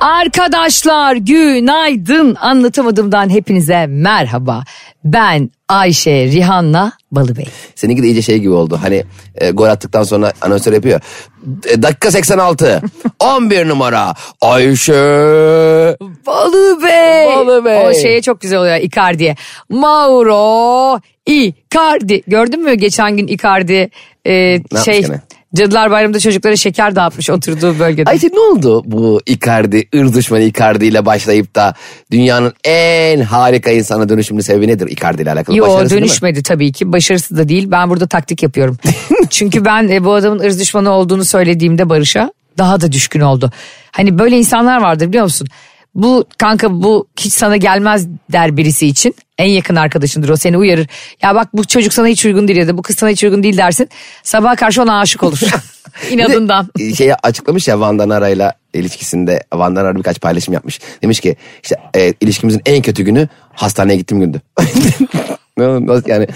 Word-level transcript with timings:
Arkadaşlar 0.00 1.16
günaydın 1.16 2.34
anlatamadığımdan 2.40 3.30
hepinize 3.30 3.86
merhaba. 3.86 4.64
Ben 5.04 5.50
Ayşe 5.68 6.24
Rihanna 6.26 6.92
Balıbey. 7.12 7.46
Seninki 7.74 8.02
de 8.02 8.06
iyice 8.06 8.22
şey 8.22 8.38
gibi 8.38 8.50
oldu. 8.50 8.78
Hani 8.82 9.04
e, 9.34 9.50
gol 9.50 9.66
attıktan 9.66 10.02
sonra 10.02 10.32
anonsör 10.40 10.72
yapıyor. 10.72 11.00
E, 11.68 11.82
dakika 11.82 12.10
86. 12.10 12.82
11 13.20 13.68
numara. 13.68 14.14
Ayşe. 14.40 14.92
Balıbey. 16.26 17.26
Balıbey. 17.36 17.86
O 17.86 17.94
şeye 17.94 18.22
çok 18.22 18.40
güzel 18.40 18.58
oluyor 18.58 18.76
Icardi'ye. 18.76 19.36
Mauro 19.68 21.00
Icardi. 21.26 22.22
Gördün 22.26 22.62
mü 22.64 22.74
geçen 22.74 23.16
gün 23.16 23.26
Icardi 23.26 23.90
e, 24.24 24.32
yapmış 24.32 24.84
şey? 24.84 25.04
Cadılar 25.56 25.90
Bayramı'nda 25.90 26.20
çocuklara 26.20 26.56
şeker 26.56 26.96
dağıtmış 26.96 27.30
oturduğu 27.30 27.78
bölgede. 27.78 28.10
Ayşe 28.10 28.28
ne 28.28 28.38
oldu 28.40 28.82
bu 28.86 29.20
Icardi, 29.26 29.88
ırz 29.94 30.14
düşmanı 30.16 30.42
Icardi 30.42 30.86
ile 30.86 31.06
başlayıp 31.06 31.54
da 31.54 31.74
dünyanın 32.10 32.52
en 32.64 33.20
harika 33.20 33.70
insana 33.70 34.08
dönüşümünün 34.08 34.42
sebebi 34.42 34.68
nedir 34.68 34.86
Icardi 34.90 35.22
ile 35.22 35.32
alakalı? 35.32 35.56
Yo 35.56 35.64
Başarısı 35.66 35.90
değil 35.90 36.02
mi? 36.02 36.06
dönüşmedi 36.08 36.42
tabii 36.42 36.72
ki. 36.72 36.92
Başarısı 36.92 37.36
da 37.36 37.48
değil. 37.48 37.70
Ben 37.70 37.90
burada 37.90 38.06
taktik 38.06 38.42
yapıyorum. 38.42 38.76
Çünkü 39.30 39.64
ben 39.64 39.88
e, 39.88 40.04
bu 40.04 40.12
adamın 40.14 40.38
ırz 40.40 40.60
düşmanı 40.60 40.90
olduğunu 40.90 41.24
söylediğimde 41.24 41.88
Barış'a 41.88 42.32
daha 42.58 42.80
da 42.80 42.92
düşkün 42.92 43.20
oldu. 43.20 43.50
Hani 43.90 44.18
böyle 44.18 44.38
insanlar 44.38 44.82
vardır 44.82 45.08
biliyor 45.08 45.24
musun? 45.24 45.48
Bu 45.94 46.24
kanka 46.38 46.82
bu 46.82 47.06
hiç 47.20 47.32
sana 47.32 47.56
gelmez 47.56 48.06
der 48.32 48.56
birisi 48.56 48.86
için. 48.86 49.14
En 49.40 49.50
yakın 49.50 49.76
arkadaşındır 49.76 50.28
o 50.28 50.36
seni 50.36 50.56
uyarır. 50.56 50.86
Ya 51.22 51.34
bak 51.34 51.48
bu 51.52 51.64
çocuk 51.64 51.92
sana 51.92 52.06
hiç 52.06 52.24
uygun 52.24 52.48
değil 52.48 52.58
ya 52.58 52.68
da 52.68 52.78
bu 52.78 52.82
kız 52.82 52.98
sana 52.98 53.10
hiç 53.10 53.24
uygun 53.24 53.42
değil 53.42 53.56
dersin. 53.56 53.88
Sabaha 54.22 54.56
karşı 54.56 54.82
ona 54.82 55.00
aşık 55.00 55.22
olur. 55.22 55.40
İnadından. 56.10 56.68
De, 56.78 56.94
Şeyi 56.94 57.14
açıklamış 57.14 57.68
ya 57.68 57.80
Vandan 57.80 58.10
Ara'yla 58.10 58.52
ilişkisinde 58.74 59.42
Vandan 59.54 59.84
Ara 59.84 59.96
birkaç 59.96 60.20
paylaşım 60.20 60.54
yapmış. 60.54 60.80
Demiş 61.02 61.20
ki 61.20 61.36
işte 61.62 61.76
e, 61.96 62.14
ilişkimizin 62.20 62.62
en 62.66 62.82
kötü 62.82 63.02
günü 63.02 63.28
hastaneye 63.52 63.96
gittiğim 63.96 64.20
gündü. 64.20 64.40
Ne 65.60 65.68
oldu, 65.68 65.86
Nasıl 65.86 66.08
yani 66.08 66.26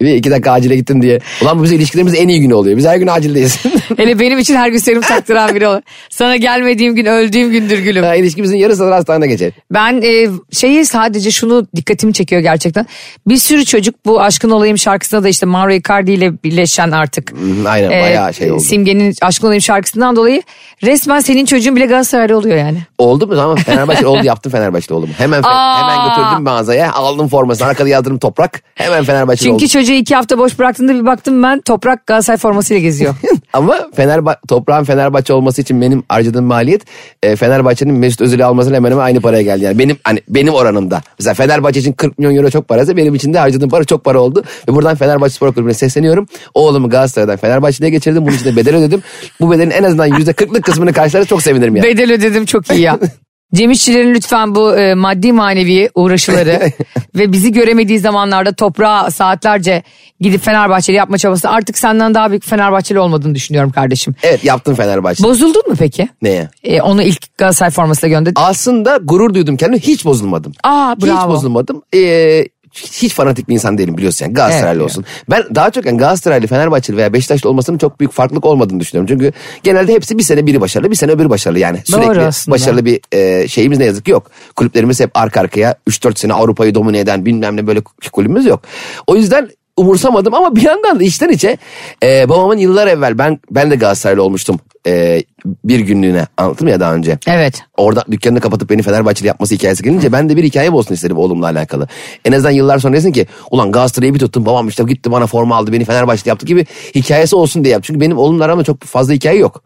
bir 0.00 0.14
iki 0.14 0.30
dakika 0.30 0.52
acile 0.52 0.76
gittim 0.76 1.02
diye. 1.02 1.20
Ulan 1.42 1.58
bu 1.58 1.62
bizim 1.62 1.78
ilişkilerimizin 1.78 2.18
en 2.18 2.28
iyi 2.28 2.40
günü 2.40 2.54
oluyor. 2.54 2.76
Biz 2.76 2.86
her 2.86 2.96
gün 2.96 3.06
acildeyiz. 3.06 3.58
Hele 3.96 4.20
benim 4.20 4.38
için 4.38 4.54
her 4.56 4.68
gün 4.68 4.78
serum 4.78 5.02
taktıran 5.02 5.54
biri 5.54 5.68
olur. 5.68 5.80
Sana 6.10 6.36
gelmediğim 6.36 6.94
gün 6.94 7.06
öldüğüm 7.06 7.50
gündür 7.50 7.78
gülüm. 7.78 8.04
Ha, 8.04 8.14
ilişkimizin 8.14 8.56
yarısı 8.56 8.92
hastanede 8.92 9.26
geçer. 9.26 9.52
Ben 9.70 10.02
e, 10.02 10.28
şeyi 10.52 10.86
sadece 10.86 11.30
şunu 11.30 11.66
dikkatimi 11.76 12.12
çekiyor 12.12 12.40
gerçekten. 12.42 12.86
Bir 13.26 13.36
sürü 13.36 13.64
çocuk 13.64 13.94
bu 14.06 14.20
Aşkın 14.20 14.50
Olayım 14.50 14.78
şarkısında 14.78 15.24
da 15.24 15.28
işte 15.28 15.46
Mauro 15.46 15.72
Icardi 15.72 16.12
ile 16.12 16.42
birleşen 16.44 16.90
artık. 16.90 17.32
Aynen, 17.66 17.90
bayağı 17.90 18.34
şey 18.34 18.52
oldu. 18.52 18.60
Simge'nin 18.60 19.14
Aşkın 19.22 19.46
Olayım 19.46 19.62
şarkısından 19.62 20.16
dolayı 20.16 20.42
resmen 20.82 21.20
senin 21.20 21.44
çocuğun 21.44 21.76
bile 21.76 21.86
Galatasaraylı 21.86 22.36
oluyor 22.36 22.56
yani. 22.56 22.78
Oldu 22.98 23.26
mu 23.26 23.36
tamam 23.36 23.56
Fenerbahçe 23.56 24.06
oldu 24.06 24.24
yaptım 24.24 24.52
Fenerbahçeli 24.52 24.94
oldum. 24.94 25.10
Hemen 25.18 25.42
Aa! 25.42 25.82
hemen 25.82 26.08
götürdüm 26.08 26.42
mağazaya 26.44 26.92
aldım 26.92 27.28
formasını 27.28 27.68
arkada 27.68 27.88
yazdırdım 27.88 28.18
toprak 28.18 28.62
hemen 28.74 29.04
Fenerbahçeli 29.04 29.44
Çünkü 29.44 29.54
oldum. 29.54 29.66
çocuğu 29.66 29.92
iki 29.92 30.14
hafta 30.14 30.38
boş 30.38 30.58
bıraktığında 30.58 30.94
bir 30.94 31.06
baktım 31.06 31.42
ben 31.42 31.60
toprak 31.60 32.06
Galatasaray 32.06 32.38
formasıyla 32.38 32.82
geziyor. 32.82 33.14
Ama 33.52 33.76
Fenerba 33.96 34.36
toprağın 34.48 34.84
Fenerbahçe 34.84 35.32
olması 35.32 35.62
için 35.62 35.80
benim 35.80 36.02
harcadığım 36.08 36.44
maliyet 36.44 36.82
e, 37.22 37.36
Fenerbahçe'nin 37.36 37.94
Mesut 37.94 38.20
Özil'i 38.20 38.44
almasıyla 38.44 38.76
hemen 38.76 38.90
hemen 38.90 39.04
aynı 39.04 39.20
paraya 39.20 39.42
geldi. 39.42 39.64
Yani 39.64 39.78
benim 39.78 39.96
hani 40.04 40.20
benim 40.28 40.54
oranımda. 40.54 41.02
Mesela 41.18 41.34
Fenerbahçe 41.34 41.80
için 41.80 41.92
40 41.92 42.18
milyon 42.18 42.36
euro 42.36 42.50
çok 42.50 42.68
paraysa 42.68 42.96
benim 42.96 43.14
için 43.14 43.34
de 43.34 43.38
harcadığım 43.38 43.70
para 43.70 43.84
çok 43.84 44.04
para 44.04 44.20
oldu. 44.20 44.44
Ve 44.68 44.74
buradan 44.74 44.96
Fenerbahçe 44.96 45.32
Spor 45.34 45.54
Kulübü'ne 45.54 45.74
sesleniyorum. 45.74 46.26
Oğlumu 46.54 46.90
Galatasaray'dan 46.90 47.36
Fenerbahçe'ye 47.36 47.90
geçirdim. 47.90 48.26
Bunun 48.26 48.34
için 48.36 48.44
de 48.44 48.56
bedel 48.56 48.76
ödedim. 48.76 49.02
Bu 49.40 49.50
bedelin 49.50 49.70
en 49.70 49.82
azından 49.82 50.08
%40'lık 50.08 50.64
kısmını 50.64 50.92
karşılarsa 50.92 51.28
çok 51.28 51.42
sevinirim 51.42 51.76
yani. 51.76 51.86
Bedel 51.86 52.12
ödedim 52.12 52.46
çok 52.46 52.70
iyi 52.70 52.80
ya. 52.80 52.98
Cem 53.54 53.70
İşçilerin 53.70 54.14
lütfen 54.14 54.54
bu 54.54 54.76
e, 54.76 54.94
maddi 54.94 55.32
manevi 55.32 55.90
uğraşıları 55.94 56.60
ve 57.14 57.32
bizi 57.32 57.52
göremediği 57.52 57.98
zamanlarda 57.98 58.52
toprağa 58.52 59.10
saatlerce 59.10 59.82
gidip 60.20 60.42
Fenerbahçeli 60.44 60.96
yapma 60.96 61.18
çabası 61.18 61.48
artık 61.50 61.78
senden 61.78 62.14
daha 62.14 62.30
büyük 62.30 62.44
Fenerbahçeli 62.44 62.98
olmadığını 62.98 63.34
düşünüyorum 63.34 63.70
kardeşim. 63.70 64.14
Evet 64.22 64.44
yaptım 64.44 64.74
Fenerbahçe. 64.74 65.24
Bozuldun 65.24 65.62
mu 65.68 65.74
peki? 65.78 66.08
Neye? 66.22 66.48
E, 66.64 66.80
onu 66.80 67.02
ilk 67.02 67.38
Galatasaray 67.38 67.70
formasıyla 67.70 68.18
gönderdi. 68.18 68.40
Aslında 68.40 68.96
gurur 68.96 69.34
duydum 69.34 69.56
kendime 69.56 69.78
hiç 69.78 70.04
bozulmadım. 70.04 70.52
Aa, 70.64 70.94
Hiç 70.96 71.04
bravo. 71.06 71.30
bozulmadım. 71.32 71.82
Ee, 71.94 72.44
hiç 72.74 73.14
fanatik 73.14 73.48
bir 73.48 73.54
insan 73.54 73.78
değilim 73.78 73.96
biliyorsun 73.96 74.26
yani 74.26 74.34
Galatasaraylı 74.34 74.80
Evet. 74.80 74.90
olsun. 74.90 75.04
Ben 75.30 75.42
daha 75.54 75.70
çok 75.70 75.86
yani 75.86 75.98
Galatasaraylı, 75.98 76.46
Fenerbahçeli 76.46 76.96
veya 76.96 77.12
Beşiktaşlı 77.12 77.48
olmasının 77.50 77.78
çok 77.78 78.00
büyük 78.00 78.12
farklılık 78.12 78.44
olmadığını 78.44 78.80
düşünüyorum. 78.80 79.08
Çünkü 79.14 79.32
genelde 79.62 79.92
hepsi 79.94 80.18
bir 80.18 80.22
sene 80.22 80.46
biri 80.46 80.60
başarılı, 80.60 80.90
bir 80.90 80.96
sene 80.96 81.10
öbürü 81.12 81.30
başarılı 81.30 81.58
yani. 81.58 81.78
Sürekli 81.84 82.50
başarılı 82.50 82.84
bir 82.84 83.00
e, 83.12 83.48
şeyimiz 83.48 83.78
ne 83.78 83.84
yazık 83.84 84.04
ki 84.04 84.10
yok. 84.10 84.30
Kulüplerimiz 84.56 85.00
hep 85.00 85.10
arka 85.14 85.40
arkaya 85.40 85.74
3-4 85.90 86.18
sene 86.18 86.32
Avrupa'yı 86.32 86.74
domine 86.74 86.98
eden 86.98 87.24
bilmem 87.26 87.56
ne 87.56 87.66
böyle 87.66 87.80
kulübümüz 88.12 88.46
yok. 88.46 88.62
O 89.06 89.16
yüzden 89.16 89.50
umursamadım 89.76 90.34
ama 90.34 90.56
bir 90.56 90.62
yandan 90.62 91.00
da 91.00 91.04
içten 91.04 91.28
içe 91.28 91.56
e, 92.02 92.28
babamın 92.28 92.56
yıllar 92.58 92.86
evvel 92.86 93.18
ben 93.18 93.40
ben 93.50 93.70
de 93.70 93.76
Galatasaraylı 93.76 94.22
olmuştum 94.22 94.60
e, 94.86 95.22
bir 95.64 95.80
günlüğüne 95.80 96.26
anlattım 96.36 96.68
ya 96.68 96.80
daha 96.80 96.94
önce. 96.94 97.18
Evet. 97.26 97.62
Orada 97.76 98.04
dükkanını 98.10 98.40
kapatıp 98.40 98.70
beni 98.70 98.82
Fenerbahçeli 98.82 99.26
yapması 99.26 99.54
hikayesi 99.54 99.82
gelince 99.82 100.12
ben 100.12 100.28
de 100.28 100.36
bir 100.36 100.44
hikaye 100.44 100.70
olsun 100.70 100.94
istedim 100.94 101.18
oğlumla 101.18 101.46
alakalı. 101.46 101.88
En 102.24 102.32
azından 102.32 102.50
yıllar 102.50 102.78
sonra 102.78 102.96
desin 102.96 103.12
ki 103.12 103.26
ulan 103.50 103.72
Galatasaray'ı 103.72 104.14
bir 104.14 104.18
tuttum 104.18 104.46
babam 104.46 104.68
işte 104.68 104.84
gitti 104.84 105.12
bana 105.12 105.26
forma 105.26 105.56
aldı 105.56 105.72
beni 105.72 105.84
Fenerbahçeli 105.84 106.28
yaptı 106.28 106.46
gibi 106.46 106.66
hikayesi 106.94 107.36
olsun 107.36 107.64
diye 107.64 107.72
yaptım. 107.72 107.86
Çünkü 107.86 108.00
benim 108.00 108.18
oğlumla 108.18 108.44
aramda 108.44 108.64
çok 108.64 108.82
fazla 108.82 109.14
hikaye 109.14 109.38
yok. 109.38 109.62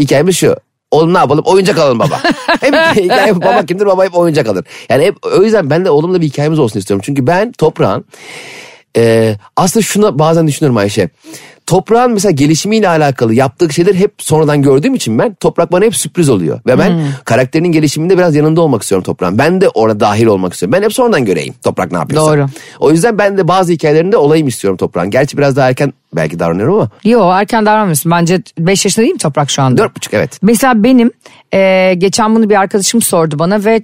Hikayemiz 0.00 0.36
şu. 0.36 0.56
Oğlum 0.90 1.14
ne 1.14 1.18
yapalım 1.18 1.44
oyuncak 1.46 1.78
alalım 1.78 1.98
baba. 1.98 2.20
hep 2.60 2.74
hikaye 2.74 3.40
baba 3.40 3.66
kimdir 3.66 3.86
baba 3.86 4.04
hep 4.04 4.16
oyuncak 4.16 4.48
alır. 4.48 4.64
Yani 4.88 5.04
hep 5.04 5.16
o 5.38 5.42
yüzden 5.42 5.70
ben 5.70 5.84
de 5.84 5.90
oğlumla 5.90 6.20
bir 6.20 6.26
hikayemiz 6.26 6.58
olsun 6.58 6.78
istiyorum. 6.78 7.02
Çünkü 7.06 7.26
ben 7.26 7.52
toprağın 7.52 8.04
e, 8.96 9.34
aslında 9.56 9.82
şuna 9.82 10.18
bazen 10.18 10.46
düşünüyorum 10.46 10.76
Ayşe. 10.76 11.08
Toprağın 11.66 12.12
mesela 12.12 12.30
gelişimiyle 12.30 12.88
alakalı 12.88 13.34
yaptığı 13.34 13.72
şeyler 13.72 13.94
hep 13.94 14.14
sonradan 14.18 14.62
gördüğüm 14.62 14.94
için 14.94 15.18
ben 15.18 15.34
toprak 15.34 15.72
bana 15.72 15.84
hep 15.84 15.96
sürpriz 15.96 16.28
oluyor. 16.28 16.60
Ve 16.66 16.78
ben 16.78 17.00
karakterinin 17.24 17.68
gelişiminde 17.68 18.18
biraz 18.18 18.34
yanında 18.34 18.60
olmak 18.60 18.82
istiyorum 18.82 19.04
toprağın. 19.04 19.38
Ben 19.38 19.60
de 19.60 19.68
orada 19.68 20.00
dahil 20.00 20.26
olmak 20.26 20.52
istiyorum. 20.52 20.78
Ben 20.78 20.82
hep 20.82 20.92
sonradan 20.92 21.24
göreyim 21.24 21.54
toprak 21.64 21.92
ne 21.92 21.98
yapıyorsa. 21.98 22.32
Doğru. 22.32 22.46
O 22.80 22.90
yüzden 22.90 23.18
ben 23.18 23.38
de 23.38 23.48
bazı 23.48 23.72
hikayelerinde 23.72 24.16
olayım 24.16 24.48
istiyorum 24.48 24.76
toprağın. 24.76 25.10
Gerçi 25.10 25.38
biraz 25.38 25.56
daha 25.56 25.68
erken 25.68 25.92
belki 26.12 26.38
davranıyorum 26.38 26.74
ama. 26.74 26.88
Yo 27.04 27.30
erken 27.30 27.66
davranmıyorsun. 27.66 28.12
Bence 28.12 28.42
5 28.58 28.84
yaşında 28.84 29.02
değil 29.02 29.14
mi 29.14 29.18
Toprak 29.18 29.50
şu 29.50 29.62
anda? 29.62 29.82
Dört 29.82 29.96
buçuk 29.96 30.14
evet. 30.14 30.38
Mesela 30.42 30.82
benim 30.84 31.10
e, 31.54 31.94
geçen 31.98 32.34
bunu 32.34 32.50
bir 32.50 32.60
arkadaşım 32.60 33.02
sordu 33.02 33.38
bana 33.38 33.64
ve 33.64 33.80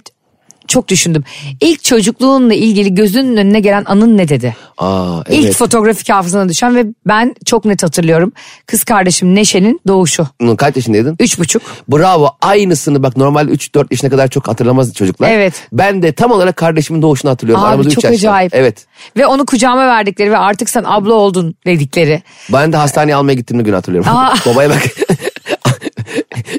çok 0.73 0.87
düşündüm. 0.87 1.23
İlk 1.61 1.83
çocukluğunla 1.83 2.53
ilgili 2.53 2.95
gözünün 2.95 3.37
önüne 3.37 3.59
gelen 3.59 3.83
anın 3.87 4.17
ne 4.17 4.27
dedi? 4.27 4.55
Aa 4.77 5.21
evet. 5.27 5.39
İlk 5.39 5.53
fotoğrafik 5.53 6.09
hafızana 6.09 6.49
düşen 6.49 6.75
ve 6.75 6.85
ben 7.07 7.35
çok 7.45 7.65
net 7.65 7.83
hatırlıyorum. 7.83 8.31
Kız 8.67 8.83
kardeşim 8.83 9.35
Neşe'nin 9.35 9.81
doğuşu. 9.87 10.27
Kaç 10.57 10.75
yaşındaydın? 10.75 11.15
Üç 11.19 11.39
buçuk. 11.39 11.61
Bravo 11.87 12.29
aynısını 12.41 13.03
bak 13.03 13.17
normal 13.17 13.47
3-4 13.49 13.85
yaşına 13.91 14.09
kadar 14.09 14.27
çok 14.27 14.47
hatırlamaz 14.47 14.93
çocuklar. 14.93 15.31
Evet. 15.31 15.53
Ben 15.71 16.01
de 16.01 16.11
tam 16.11 16.31
olarak 16.31 16.55
kardeşimin 16.55 17.01
doğuşunu 17.01 17.31
hatırlıyorum. 17.31 17.63
Abi 17.63 17.69
Aramızda 17.69 17.89
çok 17.89 18.05
acayip. 18.05 18.55
Evet. 18.55 18.85
Ve 19.17 19.25
onu 19.25 19.45
kucağıma 19.45 19.87
verdikleri 19.87 20.31
ve 20.31 20.37
artık 20.37 20.69
sen 20.69 20.83
abla 20.85 21.13
oldun 21.13 21.55
dedikleri. 21.65 22.23
Ben 22.53 22.73
de 22.73 22.77
hastaneye 22.77 23.15
almaya 23.15 23.33
gittiğim 23.33 23.63
gün 23.63 23.73
hatırlıyorum. 23.73 24.11
Babaya 24.45 24.69
bak. 24.69 24.83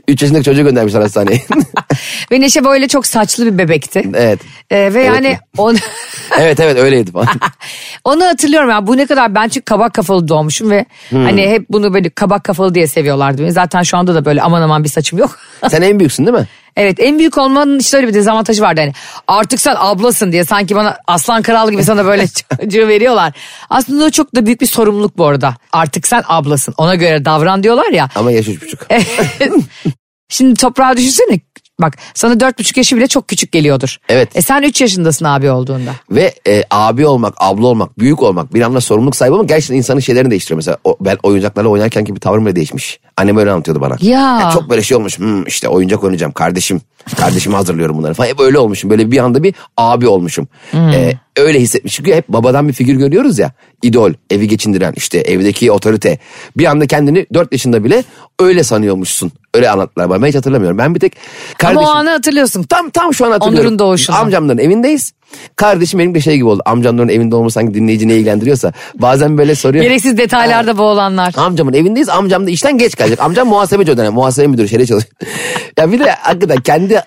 3 0.08 0.22
yaşındaki 0.22 0.44
çocuğu 0.44 0.62
göndermişler 0.62 1.00
hastaneye. 1.00 1.42
Ve 2.32 2.40
Neşe 2.40 2.64
böyle 2.64 2.88
çok 2.88 3.06
saçlı 3.06 3.46
bir 3.46 3.58
bebekti. 3.58 4.02
evet. 4.14 4.40
Ee, 4.70 4.94
ve 4.94 5.02
yani 5.02 5.38
onu, 5.58 5.76
Evet 6.38 6.60
evet 6.60 6.78
öyleydi 6.78 7.12
falan. 7.12 7.26
onu 8.04 8.24
hatırlıyorum 8.24 8.70
ya 8.70 8.86
bu 8.86 8.96
ne 8.96 9.06
kadar 9.06 9.34
ben 9.34 9.48
çünkü 9.48 9.64
kabak 9.64 9.94
kafalı 9.94 10.28
doğmuşum 10.28 10.70
ve 10.70 10.84
Hmm. 11.08 11.24
hani 11.24 11.48
hep 11.50 11.66
bunu 11.70 11.94
böyle 11.94 12.10
kabak 12.10 12.44
kafalı 12.44 12.74
diye 12.74 12.86
seviyorlardı. 12.86 13.52
Zaten 13.52 13.82
şu 13.82 13.96
anda 13.96 14.14
da 14.14 14.24
böyle 14.24 14.42
aman 14.42 14.62
aman 14.62 14.84
bir 14.84 14.88
saçım 14.88 15.18
yok. 15.18 15.38
Sen 15.70 15.82
en 15.82 15.98
büyüksün 15.98 16.26
değil 16.26 16.38
mi? 16.38 16.46
Evet 16.76 17.00
en 17.00 17.18
büyük 17.18 17.38
olmanın 17.38 17.78
işte 17.78 17.96
öyle 17.96 18.08
bir 18.08 18.14
dezavantajı 18.14 18.62
vardı. 18.62 18.80
Hani 18.80 18.92
artık 19.26 19.60
sen 19.60 19.74
ablasın 19.78 20.32
diye 20.32 20.44
sanki 20.44 20.76
bana 20.76 20.98
aslan 21.06 21.42
kral 21.42 21.70
gibi 21.70 21.84
sana 21.84 22.04
böyle 22.04 22.26
çocuğu 22.60 22.88
veriyorlar. 22.88 23.32
Aslında 23.70 24.04
o 24.04 24.10
çok 24.10 24.34
da 24.34 24.46
büyük 24.46 24.60
bir 24.60 24.66
sorumluluk 24.66 25.18
bu 25.18 25.26
arada. 25.26 25.56
Artık 25.72 26.06
sen 26.06 26.22
ablasın 26.28 26.74
ona 26.76 26.94
göre 26.94 27.24
davran 27.24 27.62
diyorlar 27.62 27.90
ya. 27.90 28.08
Ama 28.14 28.32
yaş 28.32 28.48
üç 28.48 28.62
buçuk. 28.62 28.86
Şimdi 30.28 30.54
toprağa 30.54 30.96
düşünsene 30.96 31.40
bak 31.82 31.96
sana 32.14 32.40
dört 32.40 32.58
buçuk 32.58 32.76
yaşı 32.76 32.96
bile 32.96 33.06
çok 33.06 33.28
küçük 33.28 33.52
geliyordur. 33.52 33.96
Evet. 34.08 34.28
E 34.34 34.42
sen 34.42 34.62
üç 34.62 34.80
yaşındasın 34.80 35.24
abi 35.24 35.50
olduğunda. 35.50 35.90
Ve 36.10 36.34
e, 36.48 36.62
abi 36.70 37.06
olmak, 37.06 37.34
abla 37.36 37.66
olmak, 37.66 37.98
büyük 37.98 38.22
olmak, 38.22 38.54
bir 38.54 38.62
anda 38.62 38.80
sorumluluk 38.80 39.16
sahibi 39.16 39.34
olmak 39.34 39.48
gerçekten 39.48 39.76
insanın 39.76 40.00
şeylerini 40.00 40.30
değiştiriyor. 40.30 40.56
Mesela 40.56 40.76
o, 40.84 40.96
ben 41.00 41.18
oyuncaklarla 41.22 41.68
oynarken 41.68 42.04
ki 42.04 42.14
bir 42.14 42.20
tavrım 42.20 42.46
bile 42.46 42.56
değişmiş. 42.56 43.00
Annem 43.16 43.36
öyle 43.36 43.50
anlatıyordu 43.50 43.80
bana. 43.80 43.96
Ya. 44.00 44.20
Yani 44.20 44.52
çok 44.52 44.70
böyle 44.70 44.82
şey 44.82 44.96
olmuş. 44.96 45.18
Hmm, 45.18 45.46
işte 45.46 45.68
oyuncak 45.68 46.04
oynayacağım 46.04 46.32
kardeşim. 46.32 46.80
Kardeşime 47.16 47.56
hazırlıyorum 47.56 47.98
bunları 47.98 48.14
falan. 48.14 48.28
Hep 48.28 48.40
öyle 48.40 48.58
olmuşum. 48.58 48.90
Böyle 48.90 49.10
bir 49.10 49.18
anda 49.18 49.42
bir 49.42 49.54
abi 49.76 50.08
olmuşum. 50.08 50.48
E, 50.74 51.12
öyle 51.36 51.60
hissetmiş. 51.60 51.94
Çünkü 51.94 52.14
hep 52.14 52.28
babadan 52.28 52.68
bir 52.68 52.72
figür 52.72 52.94
görüyoruz 52.94 53.38
ya. 53.38 53.52
İdol, 53.82 54.12
evi 54.30 54.48
geçindiren, 54.48 54.92
işte 54.96 55.18
evdeki 55.18 55.72
otorite. 55.72 56.18
Bir 56.56 56.64
anda 56.64 56.86
kendini 56.86 57.26
4 57.34 57.52
yaşında 57.52 57.84
bile 57.84 58.04
öyle 58.38 58.62
sanıyormuşsun. 58.62 59.32
Öyle 59.54 59.70
anlattılar 59.70 60.10
bana. 60.10 60.22
Ben 60.22 60.28
hiç 60.28 60.34
hatırlamıyorum. 60.34 60.78
Ben 60.78 60.94
bir 60.94 61.00
tek 61.00 61.16
kardeşim... 61.58 61.78
Ama 61.78 61.88
o 61.88 61.94
anı 61.94 62.10
hatırlıyorsun. 62.10 62.62
Tam 62.62 62.90
tam 62.90 63.14
şu 63.14 63.26
an 63.26 63.30
hatırlıyorum. 63.30 63.66
Onur'un 63.66 63.78
doğuşunu. 63.78 64.16
Amcamların 64.16 64.58
evindeyiz. 64.58 65.12
Kardeşim 65.56 65.98
benim 65.98 66.14
de 66.14 66.20
şey 66.20 66.36
gibi 66.36 66.44
oldu. 66.44 66.62
Amcamların 66.66 67.08
evinde 67.08 67.36
olması 67.36 67.54
sanki 67.54 67.74
dinleyici 67.74 68.08
ne 68.08 68.14
ilgilendiriyorsa. 68.14 68.72
Bazen 68.94 69.38
böyle 69.38 69.54
soruyor. 69.54 69.84
Gereksiz 69.84 70.18
detaylarda 70.18 70.78
boğulanlar. 70.78 71.34
Amcamın 71.36 71.72
evindeyiz. 71.72 72.08
Amcam 72.08 72.46
da 72.46 72.50
işten 72.50 72.78
geç 72.78 72.96
gelecek. 72.96 73.20
Amcam 73.20 73.48
muhasebeci 73.48 73.92
o 73.92 73.96
dönem. 73.96 74.12
Muhasebe 74.12 74.46
müdürü 74.46 74.68
şeyle 74.68 74.86
çalışıyor. 74.86 75.14
ya 75.78 75.92
bir 75.92 76.00
de 76.00 76.10
hakikaten 76.10 76.60
kendi 76.60 77.02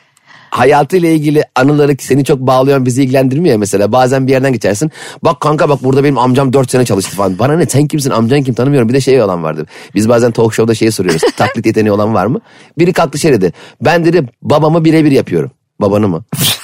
hayatıyla 0.50 1.10
ilgili 1.10 1.44
anıları 1.56 1.96
seni 2.00 2.26
çok 2.26 2.40
bağlayan 2.40 2.86
bizi 2.86 3.04
ilgilendirmiyor 3.04 3.54
ya 3.54 3.60
mesela. 3.60 3.92
Bazen 3.92 4.28
bir 4.28 4.32
yerden 4.32 4.54
geçersin. 4.54 4.92
Bak 5.24 5.40
kanka 5.40 5.70
bak 5.70 5.84
burada 5.84 6.04
benim 6.04 6.18
amcam 6.18 6.54
4 6.54 6.72
sene 6.72 6.86
çalıştı 6.86 7.16
falan. 7.16 7.40
Bana 7.40 7.58
ne 7.58 7.66
sen 7.66 7.88
kimsin 7.88 8.12
amcan 8.12 8.44
kim 8.44 8.54
tanımıyorum. 8.54 8.90
Bir 8.90 8.94
de 8.94 9.02
şey 9.02 9.22
olan 9.22 9.44
vardı. 9.44 9.66
Biz 9.96 10.10
bazen 10.10 10.32
talk 10.32 10.54
show'da 10.54 10.76
şeyi 10.76 10.92
soruyoruz. 10.92 11.22
Taklit 11.38 11.66
yeteneği 11.66 11.92
olan 11.92 12.14
var 12.14 12.26
mı? 12.26 12.42
Biri 12.80 12.94
kalktı 12.94 13.18
şey 13.18 13.34
dedi. 13.34 13.54
Ben 13.82 14.06
dedi 14.06 14.26
babamı 14.42 14.86
birebir 14.86 15.12
yapıyorum. 15.12 15.52
Babanı 15.82 16.08
mı? 16.08 16.24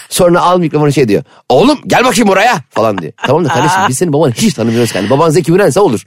Sonra 0.10 0.42
al 0.42 0.60
mikrofonu 0.60 0.92
şey 0.94 1.08
diyor. 1.08 1.24
Oğlum 1.50 1.80
gel 1.88 2.06
bakayım 2.06 2.30
oraya 2.30 2.62
falan 2.70 2.98
diyor. 2.98 3.14
Tamam 3.28 3.46
da 3.46 3.50
kardeşim 3.50 3.82
biz 3.90 3.98
senin 3.98 4.14
babanı 4.14 4.32
hiç 4.32 4.54
tanımıyoruz. 4.54 4.96
Yani 4.96 5.10
baban 5.10 5.30
Zeki 5.30 5.52
Mürense 5.52 5.80
olur. 5.80 6.04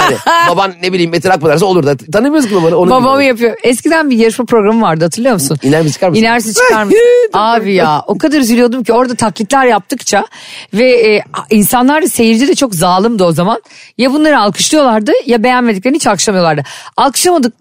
Hani 0.00 0.16
baban 0.48 0.74
ne 0.82 0.92
bileyim 0.92 1.10
Metin 1.10 1.30
Akpınar'sa 1.30 1.66
olur 1.66 1.86
da 1.86 1.96
tanımıyoruz 1.96 2.48
ki 2.48 2.54
babanı. 2.54 2.76
Onun 2.76 2.90
Babam 2.90 3.20
yapıyor. 3.20 3.56
Eskiden 3.62 4.10
bir 4.10 4.16
yarışma 4.16 4.44
programı 4.44 4.82
vardı 4.82 5.04
hatırlıyor 5.04 5.34
musun? 5.34 5.58
İner 5.62 5.82
mi 5.82 5.92
çıkar 5.92 6.08
mısın? 6.08 6.22
İnersin 6.22 6.52
çıkar 6.52 6.84
mısın? 6.84 6.98
Abi 7.32 7.74
ya 7.74 8.02
o 8.06 8.18
kadar 8.18 8.38
üzülüyordum 8.38 8.84
ki 8.84 8.92
orada 8.92 9.14
taklitler 9.14 9.66
yaptıkça 9.66 10.26
ve 10.74 11.14
e, 11.14 11.22
insanlar 11.50 12.02
da 12.02 12.08
seyirci 12.08 12.48
de 12.48 12.54
çok 12.54 12.74
zalimdi 12.74 13.22
o 13.24 13.32
zaman. 13.32 13.62
Ya 13.98 14.12
bunları 14.12 14.38
alkışlıyorlardı 14.40 15.12
ya 15.26 15.42
beğenmediklerini 15.42 15.96
hiç 15.96 16.06
alkışlamıyorlardı. 16.06 16.62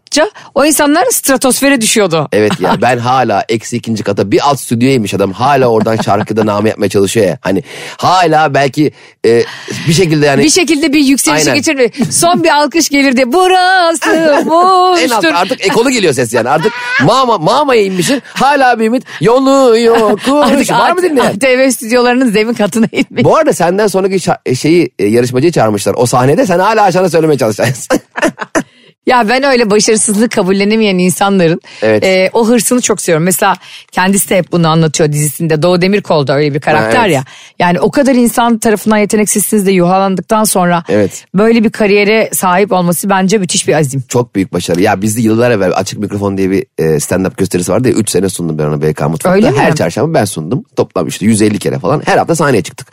Alkışlamadıkça 0.10 0.30
o 0.56 0.66
insanlar 0.66 1.06
stratosfere 1.12 1.82
düşüyordu. 1.82 2.28
Evet 2.32 2.52
ya 2.60 2.76
ben 2.82 2.98
hala 2.98 3.44
eksi 3.50 3.78
ikinci 3.78 4.04
kata 4.04 4.32
bir 4.32 4.50
alt 4.50 4.60
stüdyoymuş 4.60 5.14
adam. 5.14 5.32
Hala 5.32 5.68
oradan 5.68 5.96
şarkıda 5.96 6.46
namı 6.46 6.68
yapmaya 6.68 6.90
çalışıyor 6.90 7.26
ya. 7.26 7.38
Hani 7.42 7.64
hala 7.98 8.54
belki 8.54 8.92
e, 9.26 9.44
bir 9.88 9.94
şekilde 9.94 10.26
yani. 10.26 10.44
Bir 10.44 10.50
şekilde 10.50 10.94
bir 10.94 11.00
yükselişe 11.00 11.52
Aynen. 11.52 11.56
geçirir. 11.56 12.12
Son 12.12 12.44
bir 12.44 12.50
alkış 12.50 12.90
gelirdi. 12.90 13.24
Burası 13.34 14.10
en 15.04 15.10
alt 15.10 15.24
boştur. 15.24 15.34
artık 15.36 15.66
ekolu 15.66 15.90
geliyor 15.90 16.14
ses 16.14 16.34
yani. 16.34 16.50
Artık 16.50 16.74
mama 17.04 17.38
mamaya 17.38 17.82
inmişsin. 17.82 18.22
Hala 18.34 18.80
bir 18.80 18.86
ümit 18.86 19.04
yolu 19.22 19.80
yokmuş. 19.80 20.72
Var 20.72 20.92
mı 20.92 21.02
dinleyen? 21.02 21.40
TV 21.40 21.70
stüdyolarının 21.70 22.32
zemin 22.32 22.54
katına 22.54 22.86
inmiş. 22.92 23.24
Bu 23.24 23.38
arada 23.38 23.54
senden 23.54 23.88
sonraki 23.88 24.16
şa- 24.16 24.56
şeyi 24.56 24.92
e, 25.00 25.06
yarışmacıyı 25.06 25.52
çağırmışlar. 25.52 25.94
O 25.98 26.06
sahnede 26.06 26.46
sen 26.46 26.60
hala 26.60 26.84
aşağıda 26.84 27.10
söylemeye 27.10 27.38
çalışacaksın. 27.38 28.00
Ya 29.06 29.30
ben 29.30 29.44
öyle 29.44 29.70
başarısızlığı 29.70 30.30
kabullenemeyen 30.30 30.98
insanların 30.98 31.62
Evet. 31.82 32.04
e, 32.04 32.30
o 32.34 32.48
hırsını 32.48 32.82
çok 32.82 33.02
seviyorum. 33.02 33.24
Mesela 33.26 33.56
kendisi 33.92 34.30
de 34.30 34.38
hep 34.38 34.52
bunu 34.52 34.68
anlatıyor 34.68 35.12
dizisinde. 35.12 35.62
Doğu 35.62 35.82
Demirkol 35.82 36.28
da 36.28 36.36
öyle 36.36 36.54
bir 36.54 36.60
karakter 36.60 37.00
Ha, 37.00 37.06
evet. 37.06 37.16
ya. 37.16 37.24
Yani 37.60 37.80
o 37.80 37.92
kadar 37.92 38.16
insan 38.16 38.58
tarafından 38.60 38.98
yeteneksizsiniz 38.98 39.66
de 39.66 39.72
yuhalandıktan 39.72 40.44
sonra 40.44 40.84
Evet. 40.90 41.26
böyle 41.36 41.64
bir 41.64 41.70
kariyere 41.70 42.30
sahip 42.34 42.72
olması 42.72 43.10
bence 43.10 43.38
müthiş 43.38 43.68
bir 43.68 43.74
azim. 43.74 44.04
Çok 44.08 44.36
büyük 44.36 44.54
başarı. 44.54 44.82
Ya 44.82 45.02
bizde 45.02 45.22
yıllar 45.22 45.52
evvel 45.52 45.72
Açık 45.76 46.00
Mikrofon 46.00 46.38
diye 46.38 46.52
bir 46.52 46.66
e, 46.78 46.84
stand-up 46.84 47.38
gösterisi 47.38 47.72
vardı 47.72 47.88
ya. 47.88 47.94
3 47.94 48.10
sene 48.10 48.30
sundum 48.30 48.58
ben 48.58 48.66
onu 48.66 48.82
BK 48.82 49.02
Mutfak'ta. 49.02 49.32
Öyle 49.32 49.52
mi? 49.52 49.58
Her 49.58 49.76
çarşamba 49.76 50.14
ben 50.20 50.26
sundum. 50.26 50.64
Toplam 50.76 51.08
işte 51.08 51.26
150 51.26 51.60
kere 51.60 51.80
falan. 51.80 52.02
Her 52.06 52.18
hafta 52.18 52.36
sahneye 52.36 52.62
çıktık. 52.64 52.88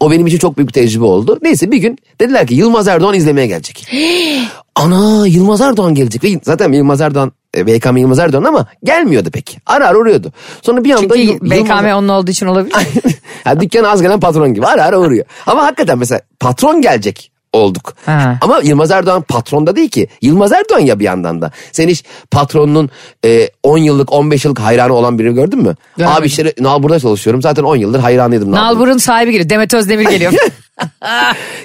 O 0.00 0.10
benim 0.10 0.26
için 0.26 0.38
çok 0.38 0.56
büyük 0.56 0.68
bir 0.68 0.72
tecrübe 0.72 1.04
oldu. 1.04 1.38
Neyse 1.42 1.70
bir 1.70 1.78
gün 1.78 1.98
dediler 2.20 2.46
ki 2.46 2.54
Yılmaz 2.54 2.88
Erdoğan 2.88 3.14
izlemeye 3.14 3.46
gelecek. 3.46 3.86
Ana 4.74 5.26
Yılmaz 5.26 5.60
Erdoğan 5.60 5.94
gelecek. 5.94 6.24
Ve 6.24 6.40
zaten 6.42 6.72
Yılmaz 6.72 7.00
Erdoğan 7.00 7.32
e, 7.56 7.66
BKM 7.66 7.96
Yılmaz 7.96 8.18
Erdoğan 8.18 8.44
ama 8.44 8.66
gelmiyordu 8.84 9.30
pek. 9.30 9.58
Ara 9.66 9.86
ara 9.88 9.98
uğruyordu. 9.98 10.32
Sonra 10.62 10.84
bir 10.84 10.90
anda 10.90 11.14
Çünkü 11.14 11.40
BKM 11.40 11.54
Yılmaz- 11.54 11.94
onun 11.94 12.08
olduğu 12.08 12.30
için 12.30 12.46
olabilir. 12.46 12.76
ya 13.46 13.60
dükkana 13.60 13.88
az 13.88 14.02
gelen 14.02 14.20
patron 14.20 14.54
gibi 14.54 14.66
ara 14.66 14.84
ara 14.84 14.98
uğruyor. 15.00 15.24
Ama 15.46 15.62
hakikaten 15.62 15.98
mesela 15.98 16.20
patron 16.40 16.82
gelecek 16.82 17.32
olduk. 17.52 17.94
Ha. 18.06 18.38
Ama 18.40 18.60
Yılmaz 18.62 18.90
Erdoğan 18.90 19.22
patronda 19.22 19.76
değil 19.76 19.88
ki. 19.88 20.08
Yılmaz 20.22 20.52
Erdoğan 20.52 20.78
ya 20.80 20.98
bir 20.98 21.04
yandan 21.04 21.42
da. 21.42 21.50
Sen 21.72 21.88
hiç 21.88 22.04
patronunun 22.30 22.90
e, 23.24 23.48
10 23.62 23.78
yıllık 23.78 24.12
15 24.12 24.44
yıllık 24.44 24.60
hayranı 24.60 24.92
olan 24.92 25.18
birini 25.18 25.34
gördün 25.34 25.58
mü? 25.58 25.74
Görmedim. 25.96 26.18
Abi 26.20 26.26
işte 26.26 26.54
Nalbur'da 26.60 27.00
çalışıyorum. 27.00 27.42
Zaten 27.42 27.62
10 27.62 27.76
yıldır 27.76 28.00
hayranıydım 28.00 28.50
Nalbur'un. 28.52 28.66
Nalbur'un 28.66 28.98
sahibi 28.98 29.32
geliyor. 29.32 29.48
Demet 29.50 29.74
Özdemir 29.74 30.04
geliyor. 30.08 30.32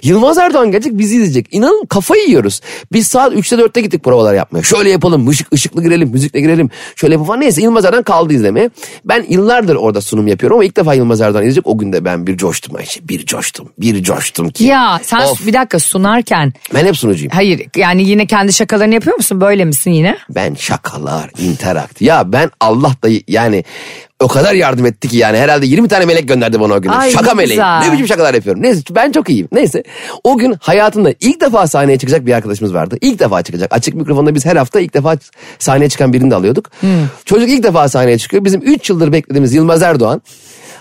Yılmaz 0.04 0.38
Erdoğan 0.38 0.72
gelecek 0.72 0.98
bizi 0.98 1.16
izleyecek. 1.16 1.48
İnanın 1.52 1.86
kafayı 1.86 2.28
yiyoruz. 2.28 2.62
Biz 2.92 3.08
saat 3.08 3.34
3'te 3.34 3.56
4'te 3.56 3.82
gittik 3.82 4.04
provalar 4.04 4.34
yapmaya. 4.34 4.64
Şöyle 4.64 4.90
yapalım 4.90 5.28
ışık, 5.28 5.54
ışıklı 5.54 5.84
girelim 5.84 6.10
müzikle 6.10 6.42
girelim. 6.42 6.70
Şöyle 6.96 7.14
yapalım 7.14 7.28
falan. 7.28 7.42
Neyse 7.42 7.62
Yılmaz 7.62 7.86
Erdoğan 7.86 8.04
kaldı 8.04 8.34
izlemeye. 8.34 8.70
Ben 9.06 9.26
yıllardır 9.30 9.76
orada 9.76 10.02
sunum 10.02 10.28
yapıyorum 10.28 10.58
ama 10.58 10.66
ilk 10.66 10.78
defa 10.78 10.94
Yılmaz 10.94 11.22
Erdoğan 11.22 11.42
izleyecek. 11.44 11.68
O 11.68 11.78
gün 11.78 11.94
de 11.94 12.06
ben 12.06 12.28
bir 12.28 12.38
coştum 12.38 12.76
Ayşe. 12.76 13.08
Bir 13.08 13.26
coştum. 13.26 13.70
Bir 13.80 14.04
coştum 14.04 14.50
ki. 14.50 14.64
ya 14.64 15.00
sen 15.04 15.20
Of. 15.22 15.46
bir 15.48 15.54
dakika 15.54 15.80
sunarken 15.80 16.54
Ben 16.74 16.86
hep 16.86 16.98
sunucuyum. 16.98 17.32
hayır 17.36 17.62
yani 17.76 18.04
yine 18.10 18.26
kendi 18.28 18.54
şakalarını 18.54 18.94
yapıyor 18.94 19.16
musun? 19.16 19.42
Böyle 19.42 19.66
misin 19.66 19.92
yine? 19.92 20.18
Ben 20.30 20.56
şakalar, 20.56 21.30
interakt. 21.40 22.02
Ya 22.02 22.32
ben 22.32 22.52
Allah 22.60 22.92
da 23.04 23.10
yani 23.28 23.64
o 24.20 24.28
kadar 24.28 24.54
yardım 24.54 24.86
etti 24.86 25.08
ki 25.08 25.18
yani 25.18 25.38
herhalde 25.38 25.66
20 25.66 25.88
tane 25.88 26.06
melek 26.06 26.28
gönderdi 26.28 26.60
bana 26.60 26.74
o 26.74 26.82
gün. 26.82 26.90
Ay, 26.90 27.12
Şaka 27.12 27.28
ne 27.28 27.34
meleği. 27.34 27.50
güzel. 27.50 27.80
Ne 27.80 27.92
biçim 27.94 28.08
şakalar 28.08 28.34
yapıyorum. 28.34 28.62
Neyse 28.64 28.82
ben 28.92 29.12
çok 29.12 29.30
iyiyim. 29.30 29.48
Neyse 29.52 29.84
o 30.24 30.38
gün 30.38 30.56
hayatında 30.60 31.14
ilk 31.20 31.42
defa 31.42 31.68
sahneye 31.68 31.98
çıkacak 31.98 32.26
bir 32.26 32.34
arkadaşımız 32.34 32.74
vardı. 32.74 32.98
İlk 33.02 33.20
defa 33.20 33.44
çıkacak. 33.44 33.74
Açık 33.74 33.96
mikrofonda 33.96 34.36
biz 34.36 34.46
her 34.46 34.56
hafta 34.56 34.80
ilk 34.80 34.94
defa 34.94 35.18
sahneye 35.60 35.90
çıkan 35.90 36.14
birini 36.14 36.32
de 36.32 36.36
alıyorduk. 36.36 36.70
Çocuk 37.26 37.50
ilk 37.50 37.64
defa 37.64 37.90
sahneye 37.90 38.18
çıkıyor. 38.18 38.46
Bizim 38.46 38.62
3 38.62 38.90
yıldır 38.90 39.12
beklediğimiz 39.12 39.54
Yılmaz 39.54 39.82
Erdoğan 39.82 40.22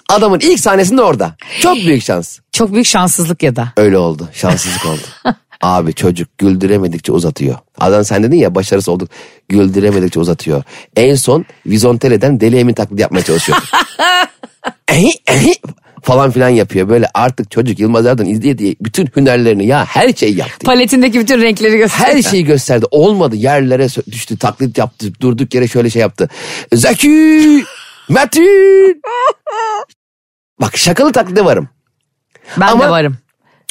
adamın 0.09 0.41
ilk 0.41 0.61
sahnesinde 0.61 1.03
orada. 1.03 1.37
Çok 1.61 1.77
büyük 1.77 2.03
şans. 2.03 2.39
Çok 2.53 2.73
büyük 2.73 2.87
şanssızlık 2.87 3.43
ya 3.43 3.57
da. 3.57 3.73
Öyle 3.77 3.99
oldu. 3.99 4.29
Şanssızlık 4.33 4.87
oldu. 4.87 5.01
Abi 5.63 5.95
çocuk 5.95 6.39
güldüremedikçe 6.39 7.13
uzatıyor. 7.13 7.57
Adam 7.79 8.05
sen 8.05 8.23
dedin 8.23 8.37
ya 8.37 8.55
başarısı 8.55 8.93
olduk. 8.93 9.09
Güldüremedikçe 9.49 10.21
uzatıyor. 10.21 10.63
En 10.97 11.15
son 11.15 11.45
Vizontele'den 11.67 12.41
Deli 12.41 12.57
Emin 12.57 12.75
taklidi 12.75 13.03
yapmaya 13.03 13.23
çalışıyor. 13.23 13.59
Ehi, 14.89 15.11
ehi 15.27 15.55
falan 16.03 16.31
filan 16.31 16.49
yapıyor. 16.49 16.89
Böyle 16.89 17.09
artık 17.15 17.51
çocuk 17.51 17.79
Yılmaz 17.79 18.07
Erdoğan 18.07 18.29
izleye 18.29 18.59
diye 18.59 18.75
bütün 18.81 19.09
hünerlerini 19.17 19.67
ya 19.67 19.85
her 19.85 20.13
şeyi 20.13 20.37
yaptı. 20.37 20.67
Paletindeki 20.67 21.21
bütün 21.21 21.43
renkleri 21.43 21.77
gösteriyor. 21.79 22.17
Her 22.17 22.23
şeyi 22.23 22.45
gösterdi. 22.45 22.87
Olmadı. 22.91 23.37
Yerlere 23.37 23.89
düştü. 24.11 24.39
Taklit 24.39 24.79
yaptı. 24.79 25.07
Durduk 25.21 25.55
yere 25.55 25.69
şöyle 25.69 25.91
şey 25.91 26.01
yaptı. 26.03 26.29
Zeki! 26.73 27.65
Metin! 28.09 29.03
Bak 30.61 30.77
şakalı 30.77 31.13
taklide 31.13 31.45
varım. 31.45 31.69
Ben 32.57 32.69
de 32.69 32.73
Ama- 32.73 32.91
varım. 32.91 33.17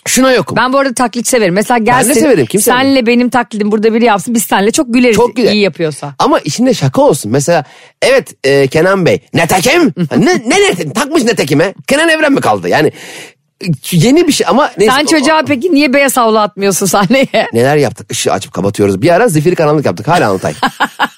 Şuna 0.08 0.32
yokum. 0.32 0.58
Ben 0.58 0.74
bu 0.74 0.78
arada 0.80 0.94
taklit 0.94 1.28
severim. 1.28 1.54
Mesela 1.54 1.78
gelsin 1.78 2.14
severim, 2.14 2.46
kim 2.46 2.62
senle 2.62 3.06
benim 3.06 3.30
taklidim 3.30 3.72
burada 3.72 3.94
biri 3.94 4.06
yapsın 4.06 4.34
biz 4.34 4.44
senle 4.44 4.72
çok 4.72 4.94
güleriz 4.94 5.16
Çok 5.16 5.36
güzel. 5.36 5.54
iyi 5.54 5.62
yapıyorsa. 5.62 6.14
Ama 6.20 6.40
içinde 6.40 6.74
şaka 6.74 7.02
olsun. 7.02 7.32
Mesela 7.32 7.64
evet 8.02 8.34
e, 8.44 8.68
Kenan 8.68 9.06
Bey 9.06 9.20
netekim 9.34 9.94
ne, 10.18 10.42
ne 10.46 10.62
netekim 10.62 10.94
takmış 10.94 11.24
netekime 11.24 11.74
Kenan 11.88 12.10
Evren 12.10 12.34
mi 12.34 12.42
kaldı 12.42 12.70
yani 12.70 12.92
yeni 13.92 14.28
bir 14.28 14.34
şey 14.34 14.48
ama 14.50 14.72
neyse, 14.78 14.94
Sen 14.96 15.04
o- 15.04 15.08
çocuğa 15.08 15.42
peki 15.48 15.72
niye 15.74 15.94
beyaz 15.94 16.18
havlu 16.18 16.40
atmıyorsun 16.40 16.86
sahneye? 16.86 17.28
neler 17.54 17.76
yaptık 17.78 18.12
ışığı 18.12 18.32
açıp 18.34 18.54
kapatıyoruz 18.54 19.02
bir 19.02 19.10
ara 19.10 19.28
zifiri 19.28 19.56
karanlık 19.56 19.86
yaptık 19.86 20.08
hala 20.08 20.28
anlatayım. 20.30 20.58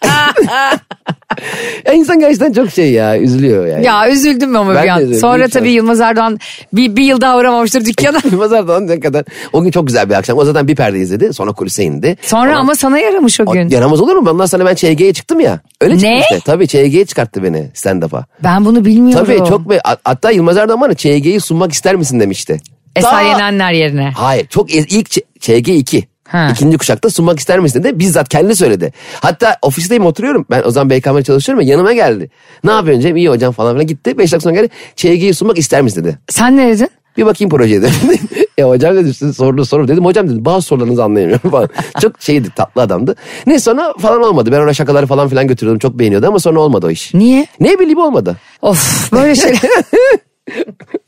ya 1.85 1.93
insan 1.93 2.19
gerçekten 2.19 2.53
çok 2.53 2.69
şey 2.71 2.91
ya 2.91 3.19
üzülüyor 3.19 3.67
yani. 3.67 3.85
Ya 3.85 4.09
üzüldüm 4.09 4.55
ama 4.55 4.75
Ben 4.75 4.83
bir 4.83 4.89
an. 4.89 5.01
üzüldüm, 5.01 5.19
Sonra 5.19 5.47
tabii. 5.47 5.71
Yılmaz 5.71 6.01
Erdoğan 6.01 6.39
bir, 6.73 6.95
bir 6.95 7.03
yıl 7.03 7.21
daha 7.21 7.37
uğramamıştır 7.37 7.85
dükkana. 7.85 8.17
Yılmaz 8.31 8.53
Erdoğan 8.53 8.87
ne 8.87 8.99
kadar 8.99 9.25
o 9.53 9.63
gün 9.63 9.71
çok 9.71 9.87
güzel 9.87 10.09
bir 10.09 10.13
akşam 10.15 10.37
o 10.37 10.45
zaten 10.45 10.67
bir 10.67 10.75
perde 10.75 10.99
izledi 10.99 11.33
sonra 11.33 11.51
kulise 11.51 11.83
indi. 11.83 12.17
Sonra 12.21 12.49
Ondan- 12.49 12.59
ama 12.61 12.75
sana 12.75 12.99
yaramış 12.99 13.39
o 13.39 13.43
O- 13.43 13.53
gün. 13.53 13.69
Yaramaz 13.69 14.01
olur 14.01 14.15
mu? 14.15 14.29
Ondan 14.29 14.45
sonra 14.45 14.65
ben 14.65 14.75
ÇG'ye 14.75 15.13
çıktım 15.13 15.39
ya. 15.39 15.59
Öyle 15.81 15.93
Ne? 15.93 15.99
çıktım 15.99 16.19
işte. 16.21 16.39
Tabii 16.45 16.67
ÇG'ye 16.67 17.05
çıkarttı 17.05 17.43
beni 17.43 17.69
stand-up'a. 17.73 18.25
Ben 18.43 18.65
bunu 18.65 18.85
bilmiyorum. 18.85 19.25
Tabii 19.25 19.49
çok 19.49 19.69
be 19.69 19.79
hat- 19.83 20.01
hatta 20.03 20.31
Yılmaz 20.31 20.57
Erdoğan 20.57 20.81
bana 20.81 20.93
ÇG'yi 20.93 21.39
sunmak 21.41 21.71
ister 21.71 21.95
misin 21.95 22.19
demişti. 22.19 22.59
Eser 22.95 23.23
Yenenler 23.25 23.71
yerine. 23.71 24.11
Hayır 24.15 24.47
çok 24.47 24.75
ez- 24.75 24.85
ilk 24.89 25.09
ÇG 25.41 25.69
2 25.69 26.07
Ha. 26.27 26.49
İkinci 26.51 26.77
kuşakta 26.77 27.09
sunmak 27.09 27.39
ister 27.39 27.59
misin 27.59 27.83
dedi. 27.83 27.99
Bizzat 27.99 28.29
kendi 28.29 28.55
söyledi. 28.55 28.93
Hatta 29.21 29.55
ofisteyim 29.61 30.05
oturuyorum. 30.05 30.45
Ben 30.49 30.63
o 30.65 30.71
zaman 30.71 30.89
BKM'de 30.89 31.23
çalışıyorum 31.23 31.63
ya 31.63 31.69
yanıma 31.71 31.93
geldi. 31.93 32.29
Ne 32.63 32.71
yapıyorsun 32.71 33.01
Cem? 33.01 33.15
İyi 33.15 33.29
hocam 33.29 33.53
falan 33.53 33.73
filan 33.73 33.87
gitti. 33.87 34.17
Beş 34.17 34.31
dakika 34.33 34.39
sonra 34.49 34.55
geldi. 34.55 34.69
ÇG'yi 34.95 35.33
sunmak 35.33 35.57
ister 35.57 35.81
misin 35.81 36.03
dedi. 36.03 36.19
Sen 36.29 36.57
ne 36.57 36.67
dedin? 36.71 36.89
Bir 37.17 37.25
bakayım 37.25 37.49
projeye 37.49 37.81
dedim. 37.81 37.93
e 38.57 38.63
hocam 38.63 38.95
dedi 38.95 39.13
sizin 39.13 39.31
sorduğunuz 39.31 39.69
soru 39.69 39.87
dedim. 39.87 40.05
Hocam 40.05 40.29
dedi 40.29 40.45
bazı 40.45 40.61
sorularınızı 40.67 41.03
anlayamıyorum 41.03 41.49
falan. 41.51 41.69
çok 42.01 42.21
şeydi 42.21 42.49
tatlı 42.55 42.81
adamdı. 42.81 43.15
Ne 43.47 43.59
sonra 43.59 43.93
falan 43.99 44.23
olmadı. 44.23 44.51
Ben 44.51 44.59
ona 44.61 44.73
şakaları 44.73 45.05
falan 45.07 45.29
filan 45.29 45.47
götürüyordum. 45.47 45.79
Çok 45.79 45.99
beğeniyordu 45.99 46.27
ama 46.27 46.39
sonra 46.39 46.59
olmadı 46.59 46.85
o 46.87 46.89
iş. 46.89 47.13
Niye? 47.13 47.47
Ne 47.59 47.79
bileyim 47.79 47.99
olmadı. 47.99 48.37
Of 48.61 49.11
böyle 49.11 49.35
şeyler. 49.35 49.59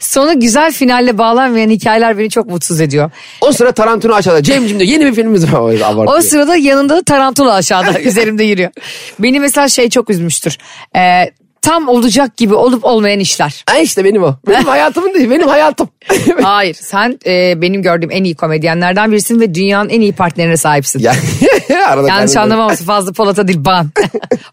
Sonu 0.00 0.40
güzel 0.40 0.72
finalle 0.72 1.18
bağlanmayan 1.18 1.70
hikayeler 1.70 2.18
beni 2.18 2.30
çok 2.30 2.46
mutsuz 2.50 2.80
ediyor. 2.80 3.10
O 3.40 3.52
sıra 3.52 3.72
Tarantino 3.72 4.14
aşağıda. 4.14 4.42
Cem'cim 4.42 4.78
diyor 4.80 4.90
yeni 4.90 5.06
bir 5.06 5.14
filmimiz 5.14 5.52
var. 5.52 6.06
O 6.18 6.20
sırada 6.20 6.56
yanında 6.56 6.96
da 6.96 7.02
tarantula 7.02 7.54
aşağıda 7.54 8.00
üzerimde 8.00 8.44
yürüyor. 8.44 8.70
Beni 9.18 9.40
mesela 9.40 9.68
şey 9.68 9.90
çok 9.90 10.10
üzmüştür. 10.10 10.58
Ee, 10.96 11.30
tam 11.68 11.88
olacak 11.88 12.36
gibi 12.36 12.54
olup 12.54 12.84
olmayan 12.84 13.20
işler. 13.20 13.64
Ha 13.70 13.78
işte 13.78 14.04
benim 14.04 14.22
o. 14.22 14.34
Benim 14.48 14.64
hayatımın 14.66 15.14
değil 15.14 15.30
benim 15.30 15.48
hayatım. 15.48 15.88
Hayır 16.42 16.74
sen 16.74 17.18
e, 17.26 17.62
benim 17.62 17.82
gördüğüm 17.82 18.10
en 18.10 18.24
iyi 18.24 18.34
komedyenlerden 18.34 19.12
birisin 19.12 19.40
ve 19.40 19.54
dünyanın 19.54 19.88
en 19.88 20.00
iyi 20.00 20.12
partnerine 20.12 20.56
sahipsin. 20.56 20.98
ya, 21.00 21.12
arada 21.88 22.08
Yanlış 22.08 22.32
kendimi- 22.32 22.40
anlamaması 22.40 22.84
fazla 22.84 23.12
Polat'a 23.12 23.48
değil 23.48 23.64
ban. 23.64 23.90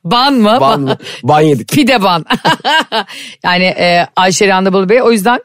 ban 0.04 0.34
mı? 0.34 0.58
Ban 0.62 0.82
mı? 0.82 0.98
Ban 1.24 1.42
yedik. 1.42 1.68
Pide 1.70 2.02
ban. 2.04 2.26
yani 3.44 3.64
e, 3.66 4.08
Ayşe 4.16 4.48
Randabalı 4.48 4.90
Bey 4.90 5.02
o 5.02 5.12
yüzden 5.12 5.40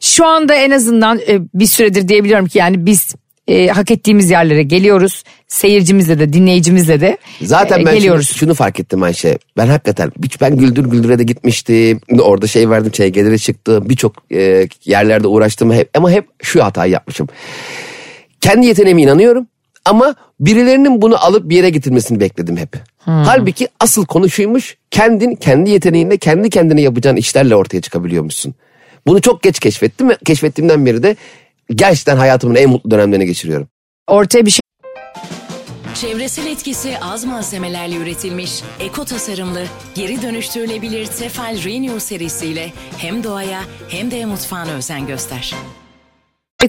şu 0.00 0.26
anda 0.26 0.54
en 0.54 0.70
azından 0.70 1.18
e, 1.18 1.38
bir 1.54 1.66
süredir 1.66 2.08
diyebiliyorum 2.08 2.46
ki 2.46 2.58
yani 2.58 2.86
biz 2.86 3.14
e, 3.50 3.68
hak 3.68 3.90
ettiğimiz 3.90 4.30
yerlere 4.30 4.62
geliyoruz. 4.62 5.24
Seyircimizle 5.48 6.18
de 6.18 6.32
dinleyicimizle 6.32 7.00
de 7.00 7.18
Zaten 7.42 7.80
e, 7.80 7.86
ben 7.86 7.94
geliyoruz. 7.94 8.28
şunu, 8.28 8.38
şunu 8.38 8.54
fark 8.54 8.80
ettim 8.80 9.02
Ayşe. 9.02 9.38
Ben 9.56 9.66
hakikaten 9.66 10.12
hiç 10.24 10.40
ben 10.40 10.56
Güldür 10.56 10.84
Güldür'e 10.86 11.18
de 11.18 11.24
gitmiştim. 11.24 12.00
Orada 12.20 12.46
şey 12.46 12.70
verdim 12.70 12.90
ÇG'lere 12.90 13.38
çıktım. 13.38 13.88
Birçok 13.88 14.32
e, 14.32 14.68
yerlerde 14.84 15.26
uğraştım 15.26 15.72
hep. 15.72 15.90
Ama 15.94 16.10
hep 16.10 16.26
şu 16.42 16.64
hatayı 16.64 16.92
yapmışım. 16.92 17.28
Kendi 18.40 18.66
yeteneğime 18.66 19.02
inanıyorum. 19.02 19.46
Ama 19.84 20.14
birilerinin 20.40 21.02
bunu 21.02 21.24
alıp 21.24 21.48
bir 21.48 21.56
yere 21.56 21.70
getirmesini 21.70 22.20
bekledim 22.20 22.56
hep. 22.56 22.76
Halbuki 22.98 23.68
asıl 23.80 24.06
konu 24.06 24.30
şuymuş. 24.30 24.76
Kendin 24.90 25.34
kendi 25.34 25.70
yeteneğinle 25.70 26.16
kendi 26.16 26.50
kendine 26.50 26.80
yapacağın 26.80 27.16
işlerle 27.16 27.56
ortaya 27.56 27.80
çıkabiliyormuşsun. 27.80 28.54
Bunu 29.06 29.20
çok 29.20 29.42
geç 29.42 29.58
keşfettim 29.58 30.08
ve 30.08 30.16
keşfettiğimden 30.24 30.86
beri 30.86 31.02
de 31.02 31.16
gerçekten 31.74 32.16
hayatımın 32.16 32.54
en 32.54 32.70
mutlu 32.70 32.90
dönemlerini 32.90 33.26
geçiriyorum. 33.26 33.68
Ortaya 34.08 34.46
bir 34.46 34.50
şey 34.50 34.60
Çevresel 35.94 36.46
etkisi 36.46 36.98
az 37.00 37.24
malzemelerle 37.24 37.96
üretilmiş, 37.96 38.62
eko 38.80 39.04
tasarımlı, 39.04 39.64
geri 39.94 40.22
dönüştürülebilir 40.22 41.06
Tefal 41.06 41.64
Renew 41.64 42.00
serisiyle 42.00 42.72
hem 42.98 43.24
doğaya 43.24 43.60
hem 43.88 44.10
de 44.10 44.24
mutfağına 44.24 44.70
özen 44.70 45.06
göster. 45.06 45.54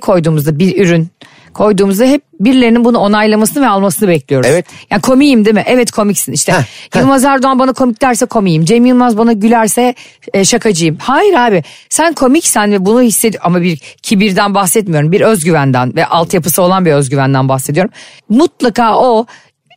koyduğumuzda 0.01 0.59
bir 0.59 0.85
ürün 0.85 1.07
koyduğumuzda 1.53 2.05
hep 2.05 2.21
birilerinin 2.39 2.85
bunu 2.85 2.97
onaylamasını 2.97 3.63
ve 3.63 3.67
almasını 3.67 4.09
bekliyoruz. 4.09 4.49
Evet. 4.51 4.65
Yani 4.89 5.01
komiyim 5.01 5.45
değil 5.45 5.53
mi? 5.53 5.63
Evet 5.67 5.91
komiksin 5.91 6.31
işte. 6.31 6.51
Heh, 6.51 6.63
heh. 6.91 6.99
Yılmaz 6.99 7.23
Erdoğan 7.23 7.59
bana 7.59 7.73
komik 7.73 8.01
derse 8.01 8.25
komiyim. 8.25 8.65
Cem 8.65 8.85
Yılmaz 8.85 9.17
bana 9.17 9.33
gülerse 9.33 9.95
e, 10.33 10.45
şakacıyım. 10.45 10.97
Hayır 10.99 11.33
abi 11.33 11.63
sen 11.89 12.13
komiksen 12.13 12.71
ve 12.71 12.85
bunu 12.85 13.01
hissed 13.01 13.33
ama 13.41 13.61
bir 13.61 13.77
kibirden 14.03 14.55
bahsetmiyorum. 14.55 15.11
Bir 15.11 15.21
özgüvenden 15.21 15.95
ve 15.95 16.05
altyapısı 16.05 16.61
olan 16.61 16.85
bir 16.85 16.91
özgüvenden 16.91 17.49
bahsediyorum. 17.49 17.91
Mutlaka 18.29 18.97
o 18.97 19.25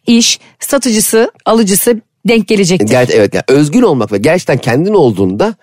iş 0.07 0.41
satıcısı 0.61 1.31
alıcısı 1.45 2.01
denk 2.29 2.49
gelecektir. 2.49 2.89
Ger 2.89 3.09
evet 3.13 3.35
yani 3.35 3.45
özgün 3.49 3.83
olmak 3.83 4.13
ve 4.13 4.19
gerçekten 4.19 4.59
kendin 4.59 4.95
olduğunda 4.95 5.55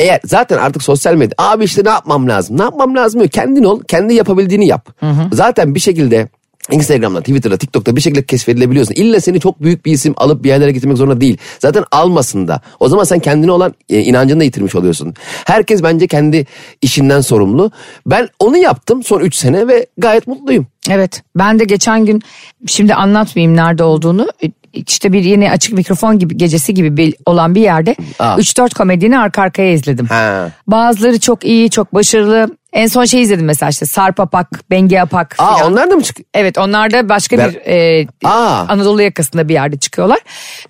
eğer 0.00 0.20
zaten 0.24 0.58
artık 0.58 0.82
sosyal 0.82 1.14
medya 1.14 1.34
abi 1.38 1.64
işte 1.64 1.84
ne 1.84 1.90
yapmam 1.90 2.28
lazım 2.28 2.58
ne 2.58 2.62
yapmam 2.62 2.96
lazım 2.96 3.20
yok 3.20 3.32
kendin 3.32 3.64
ol 3.64 3.80
kendi 3.88 4.14
yapabildiğini 4.14 4.66
yap. 4.66 4.88
Zaten 5.32 5.74
bir 5.74 5.80
şekilde 5.80 6.28
Instagram'da, 6.70 7.20
Twitter'da, 7.20 7.56
TikTok'ta 7.56 7.96
bir 7.96 8.00
şekilde 8.00 8.22
keşfedilebiliyorsun. 8.22 8.94
İlla 8.94 9.20
seni 9.20 9.40
çok 9.40 9.62
büyük 9.62 9.86
bir 9.86 9.92
isim 9.92 10.14
alıp 10.16 10.44
bir 10.44 10.48
yerlere 10.48 10.72
getirmek 10.72 10.96
zorunda 10.96 11.20
değil. 11.20 11.38
Zaten 11.58 11.84
almasın 11.90 12.48
da. 12.48 12.60
O 12.80 12.88
zaman 12.88 13.04
sen 13.04 13.18
kendine 13.18 13.52
olan 13.52 13.74
e, 13.88 14.00
inancını 14.00 14.40
da 14.40 14.44
yitirmiş 14.44 14.74
oluyorsun. 14.74 15.14
Herkes 15.46 15.82
bence 15.82 16.06
kendi 16.06 16.46
işinden 16.82 17.20
sorumlu. 17.20 17.70
Ben 18.06 18.28
onu 18.38 18.56
yaptım 18.56 19.02
son 19.02 19.20
3 19.20 19.34
sene 19.34 19.68
ve 19.68 19.86
gayet 19.98 20.26
mutluyum. 20.26 20.66
Evet 20.90 21.22
ben 21.36 21.58
de 21.58 21.64
geçen 21.64 22.06
gün 22.06 22.22
şimdi 22.66 22.94
anlatmayayım 22.94 23.56
nerede 23.56 23.84
olduğunu 23.84 24.28
işte 24.72 25.12
bir 25.12 25.24
yeni 25.24 25.50
açık 25.50 25.72
mikrofon 25.72 26.18
gibi 26.18 26.36
gecesi 26.36 26.74
gibi 26.74 26.96
bir, 26.96 27.14
olan 27.26 27.54
bir 27.54 27.60
yerde 27.60 27.96
Aa. 28.18 28.36
3-4 28.36 28.74
komedyeni 28.74 29.18
arka 29.18 29.42
arkaya 29.42 29.72
izledim. 29.72 30.06
Ha. 30.06 30.50
Bazıları 30.66 31.20
çok 31.20 31.44
iyi 31.44 31.70
çok 31.70 31.94
başarılı 31.94 32.56
en 32.72 32.86
son 32.86 33.04
şey 33.04 33.22
izledim 33.22 33.44
mesela 33.46 33.70
işte 33.70 33.86
Sarp 33.86 34.20
Apak, 34.20 34.70
Bengi 34.70 35.00
Apak 35.02 35.36
Aa 35.38 35.56
filan. 35.56 35.72
onlar 35.72 35.90
da 35.90 35.94
mı 35.96 36.02
çık? 36.02 36.16
Evet 36.34 36.58
onlar 36.58 36.90
da 36.92 37.08
başka 37.08 37.38
Ben- 37.38 37.50
bir 37.52 37.56
e, 37.66 38.06
Aa. 38.24 38.64
Anadolu 38.68 39.02
yakasında 39.02 39.48
bir 39.48 39.54
yerde 39.54 39.78
çıkıyorlar. 39.78 40.18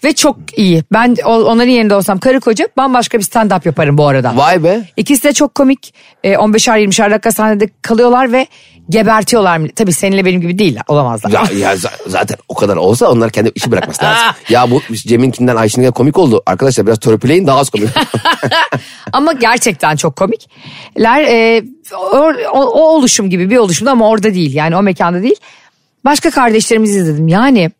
Ve 0.05 0.13
çok 0.13 0.59
iyi. 0.59 0.85
Ben 0.93 1.17
onların 1.25 1.71
yerinde 1.71 1.95
olsam 1.95 2.19
karı 2.19 2.41
koca 2.41 2.69
bambaşka 2.77 3.19
bir 3.19 3.25
stand-up 3.25 3.61
yaparım 3.65 3.99
bu 3.99 4.07
arada. 4.07 4.37
Vay 4.37 4.65
be. 4.65 4.81
İkisi 4.97 5.25
de 5.25 5.33
çok 5.33 5.55
komik. 5.55 5.95
E, 6.25 6.33
15'er 6.33 6.79
20'şer 6.85 7.11
dakika 7.11 7.33
sahnede 7.33 7.69
kalıyorlar 7.83 8.33
ve 8.33 8.47
gebertiyorlar. 8.91 9.59
millet. 9.59 9.77
Tabii 9.77 9.93
seninle 9.93 10.25
benim 10.25 10.41
gibi 10.41 10.59
değil 10.59 10.79
olamazlar. 10.89 11.31
Ya, 11.31 11.43
ya 11.59 11.75
za- 11.75 12.09
zaten 12.11 12.37
o 12.49 12.55
kadar 12.55 12.77
olsa 12.77 13.11
onlar 13.11 13.31
kendi 13.31 13.53
işi 13.55 13.71
bırakması 13.71 14.05
lazım. 14.05 14.35
ya 14.49 14.71
bu 14.71 14.83
Cem'inkinden 14.93 15.57
Ayşe'ninkinden 15.57 15.93
komik 15.95 16.19
oldu. 16.19 16.43
Arkadaşlar 16.47 16.87
biraz 16.87 16.99
törpüleyin 16.99 17.47
daha 17.47 17.59
az 17.59 17.71
komik. 17.71 17.89
Ama 19.13 19.33
gerçekten 19.33 19.97
çok 19.97 20.17
komikler. 20.17 21.23
E, 21.23 21.63
o, 22.13 22.33
o, 22.53 22.61
o 22.65 22.83
oluşum 22.97 23.31
gibi 23.31 23.51
bir 23.51 23.57
oluşumda 23.57 23.91
ama 23.91 24.09
orada 24.09 24.35
değil. 24.35 24.55
Yani 24.55 24.77
o 24.77 24.83
mekanda 24.83 25.23
değil. 25.23 25.37
Başka 26.05 26.31
kardeşlerimizi 26.31 26.99
izledim. 26.99 27.29
Yani 27.29 27.71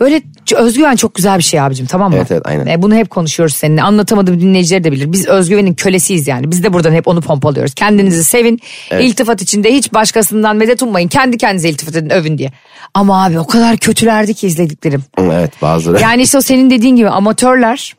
böyle 0.00 0.22
özgüven 0.56 0.96
çok 0.96 1.14
güzel 1.14 1.38
bir 1.38 1.42
şey 1.42 1.60
abicim 1.60 1.86
tamam 1.86 2.10
mı? 2.10 2.16
Evet, 2.16 2.30
evet, 2.30 2.42
aynen. 2.44 2.66
E, 2.66 2.82
bunu 2.82 2.94
hep 2.94 3.10
konuşuyoruz 3.10 3.54
seninle. 3.54 3.82
Anlatamadım 3.82 4.40
dinleyiciler 4.40 4.84
de 4.84 4.92
bilir. 4.92 5.12
Biz 5.12 5.26
özgüvenin 5.26 5.74
kölesiyiz 5.74 6.28
yani. 6.28 6.50
Biz 6.50 6.64
de 6.64 6.72
buradan 6.72 6.92
hep 6.92 7.08
onu 7.08 7.20
pompalıyoruz. 7.20 7.74
Kendinizi 7.74 8.24
sevin. 8.24 8.60
İltifat 9.00 9.42
içinde 9.42 9.72
hiç 9.74 9.92
başkasından 9.92 10.56
medet 10.56 10.82
ummayın. 10.82 11.08
Kendi 11.08 11.38
kendinize 11.38 11.68
iltifat 11.68 11.96
edin 11.96 12.10
övün 12.10 12.38
diye. 12.38 12.52
Ama 12.94 13.24
abi 13.24 13.38
o 13.38 13.46
kadar 13.46 13.76
kötülerdi 13.76 14.34
ki 14.34 14.46
izlediklerim. 14.46 15.02
evet 15.18 15.62
bazıları. 15.62 16.02
Yani 16.02 16.22
işte 16.22 16.38
o 16.38 16.40
senin 16.40 16.70
dediğin 16.70 16.96
gibi 16.96 17.08
amatörler. 17.08 17.94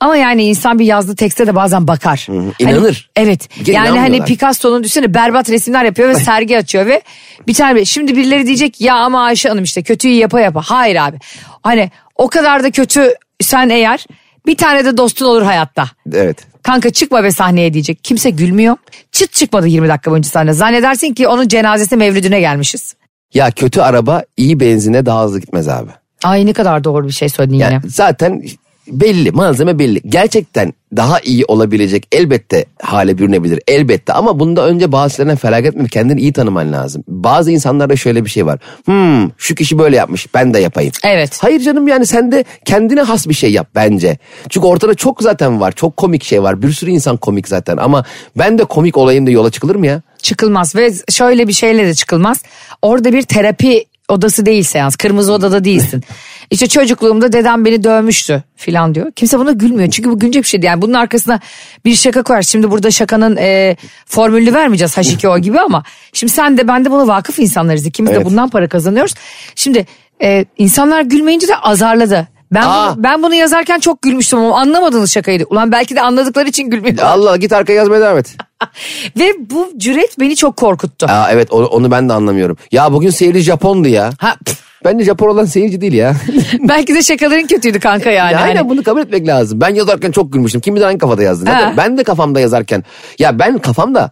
Ama 0.00 0.16
yani 0.16 0.42
insan 0.44 0.78
bir 0.78 0.84
yazdığı 0.84 1.16
tekste 1.16 1.46
de 1.46 1.54
bazen 1.54 1.88
bakar. 1.88 2.26
İnanır. 2.58 3.10
Hani, 3.16 3.26
evet. 3.26 3.48
Bir 3.60 3.64
kere 3.64 3.76
Yani 3.76 3.98
hani. 3.98 4.24
Picasso'nun 4.24 4.84
düşünsene 4.84 5.14
berbat 5.14 5.50
resimler 5.50 5.84
yapıyor 5.84 6.08
ve 6.08 6.14
sergi 6.24 6.58
açıyor 6.58 6.86
ve 6.86 7.02
bir 7.46 7.54
tane 7.54 7.84
şimdi 7.84 8.16
birileri 8.16 8.46
diyecek 8.46 8.80
ya 8.80 8.94
ama 8.94 9.24
Ayşe 9.24 9.48
Hanım 9.48 9.64
işte 9.64 9.82
kötüyü 9.82 10.14
yapa 10.14 10.40
yapa. 10.40 10.62
Hayır 10.62 10.96
abi. 10.96 11.18
Hani 11.62 11.90
o 12.16 12.28
kadar 12.28 12.64
da 12.64 12.70
kötü 12.70 13.14
sen 13.40 13.68
eğer 13.68 14.06
bir 14.46 14.56
tane 14.56 14.84
de 14.84 14.96
dostun 14.96 15.26
olur 15.26 15.42
hayatta. 15.42 15.84
Evet. 16.12 16.36
Kanka 16.62 16.90
çıkma 16.90 17.24
be 17.24 17.30
sahneye 17.30 17.72
diyecek. 17.74 18.04
Kimse 18.04 18.30
gülmüyor. 18.30 18.76
Çıt 19.12 19.32
çıkmadı 19.32 19.66
20 19.66 19.88
dakika 19.88 20.10
boyunca 20.10 20.28
sahne. 20.28 20.52
Zannedersin 20.52 21.14
ki 21.14 21.28
onun 21.28 21.48
cenazesi 21.48 21.96
mevlüdüne 21.96 22.40
gelmişiz. 22.40 22.94
Ya 23.34 23.50
kötü 23.50 23.80
araba 23.80 24.22
iyi 24.36 24.60
benzine 24.60 25.06
daha 25.06 25.24
hızlı 25.24 25.40
gitmez 25.40 25.68
abi. 25.68 25.90
Ay 26.24 26.46
ne 26.46 26.52
kadar 26.52 26.84
doğru 26.84 27.06
bir 27.06 27.12
şey 27.12 27.28
söyledin 27.28 27.56
Yani 27.56 27.72
yine. 27.74 27.82
zaten 27.86 28.42
belli 28.88 29.30
malzeme 29.30 29.78
belli. 29.78 30.00
Gerçekten 30.06 30.74
daha 30.96 31.20
iyi 31.20 31.44
olabilecek 31.44 32.06
elbette 32.12 32.64
hale 32.82 33.18
bürünebilir 33.18 33.60
elbette 33.68 34.12
ama 34.12 34.40
bunda 34.40 34.66
önce 34.66 34.92
bazılarına 34.92 35.36
felaket 35.36 35.68
etmeyip 35.68 35.92
kendini 35.92 36.20
iyi 36.20 36.32
tanıman 36.32 36.72
lazım. 36.72 37.04
Bazı 37.08 37.50
insanlarda 37.50 37.96
şöyle 37.96 38.24
bir 38.24 38.30
şey 38.30 38.46
var. 38.46 38.58
Hmm 38.84 39.30
şu 39.38 39.54
kişi 39.54 39.78
böyle 39.78 39.96
yapmış 39.96 40.34
ben 40.34 40.54
de 40.54 40.58
yapayım. 40.58 40.92
Evet. 41.04 41.38
Hayır 41.40 41.60
canım 41.60 41.88
yani 41.88 42.06
sen 42.06 42.32
de 42.32 42.44
kendine 42.64 43.00
has 43.00 43.28
bir 43.28 43.34
şey 43.34 43.52
yap 43.52 43.68
bence. 43.74 44.18
Çünkü 44.48 44.66
ortada 44.66 44.94
çok 44.94 45.22
zaten 45.22 45.60
var 45.60 45.72
çok 45.72 45.96
komik 45.96 46.24
şey 46.24 46.42
var 46.42 46.62
bir 46.62 46.72
sürü 46.72 46.90
insan 46.90 47.16
komik 47.16 47.48
zaten 47.48 47.76
ama 47.76 48.04
ben 48.38 48.58
de 48.58 48.64
komik 48.64 48.96
olayım 48.96 49.26
da 49.26 49.30
yola 49.30 49.50
çıkılır 49.50 49.76
mı 49.76 49.86
ya? 49.86 50.02
çıkılmaz 50.22 50.76
ve 50.76 50.92
şöyle 51.10 51.48
bir 51.48 51.52
şeyle 51.52 51.86
de 51.86 51.94
çıkılmaz. 51.94 52.42
Orada 52.82 53.12
bir 53.12 53.22
terapi 53.22 53.84
odası 54.08 54.46
değil 54.46 54.62
seans. 54.62 54.96
Kırmızı 54.96 55.32
odada 55.32 55.64
değilsin. 55.64 56.04
İşte 56.50 56.66
çocukluğumda 56.66 57.32
dedem 57.32 57.64
beni 57.64 57.84
dövmüştü 57.84 58.42
filan 58.56 58.94
diyor. 58.94 59.12
Kimse 59.12 59.38
buna 59.38 59.52
gülmüyor. 59.52 59.90
Çünkü 59.90 60.10
bu 60.10 60.18
güncel 60.18 60.42
bir 60.42 60.48
şeydi. 60.48 60.66
Yani 60.66 60.82
bunun 60.82 60.94
arkasına 60.94 61.40
bir 61.84 61.94
şaka 61.94 62.22
koyar. 62.22 62.42
Şimdi 62.42 62.70
burada 62.70 62.90
şakanın 62.90 63.36
e, 63.36 63.76
formülünü 64.06 64.54
vermeyeceğiz 64.54 64.96
H2O 64.96 65.38
gibi 65.42 65.60
ama 65.60 65.82
şimdi 66.12 66.32
sen 66.32 66.58
de 66.58 66.68
ben 66.68 66.84
de 66.84 66.90
buna 66.90 67.06
vakıf 67.06 67.38
insanlarız. 67.38 67.86
İkimiz 67.86 68.12
Evet. 68.12 68.20
de 68.20 68.24
bundan 68.24 68.48
para 68.48 68.68
kazanıyoruz. 68.68 69.14
Şimdi 69.54 69.86
e, 70.22 70.44
insanlar 70.58 71.02
gülmeyince 71.02 71.48
de 71.48 71.56
azarladı. 71.56 72.28
Ben 72.52 72.62
Aa. 72.62 72.94
bunu, 72.96 73.04
ben 73.04 73.22
bunu 73.22 73.34
yazarken 73.34 73.78
çok 73.78 74.02
gülmüştüm 74.02 74.38
ama 74.38 74.60
anlamadığınız 74.60 75.12
şakaydı. 75.12 75.44
Ulan 75.50 75.72
belki 75.72 75.96
de 75.96 76.00
anladıkları 76.02 76.48
için 76.48 76.70
gülmüyor. 76.70 76.98
Allah 76.98 77.36
git 77.36 77.52
arkaya 77.52 77.72
yazmaya 77.72 78.00
devam 78.00 78.18
et. 78.18 78.36
Ve 79.18 79.32
bu 79.50 79.70
cüret 79.76 80.20
beni 80.20 80.36
çok 80.36 80.56
korkuttu. 80.56 81.06
Aa, 81.10 81.28
evet 81.32 81.52
onu, 81.52 81.66
onu 81.66 81.90
ben 81.90 82.08
de 82.08 82.12
anlamıyorum. 82.12 82.56
Ya 82.72 82.92
bugün 82.92 83.10
seyirci 83.10 83.40
Japondu 83.40 83.88
ya. 83.88 84.10
Ha, 84.18 84.34
pf, 84.44 84.68
Bence 84.84 85.04
Japon 85.04 85.28
olan 85.28 85.44
seyirci 85.44 85.80
değil 85.80 85.92
ya. 85.92 86.14
belki 86.60 86.94
de 86.94 87.02
şakaların 87.02 87.46
kötüydü 87.46 87.80
kanka 87.80 88.10
yani. 88.10 88.32
Ya 88.32 88.40
aynen 88.40 88.56
Hani- 88.56 88.68
bunu 88.68 88.82
kabul 88.82 89.00
etmek 89.00 89.26
lazım. 89.26 89.60
Ben 89.60 89.74
yazarken 89.74 90.10
çok 90.10 90.32
gülmüştüm. 90.32 90.60
Kim 90.60 90.74
bilir 90.74 90.84
hangi 90.84 90.98
kafada. 90.98 91.34
Zaten 91.34 91.76
Ben 91.76 91.98
de 91.98 92.04
kafamda 92.04 92.40
yazarken. 92.40 92.84
Ya 93.18 93.38
ben 93.38 93.58
kafamda 93.58 94.10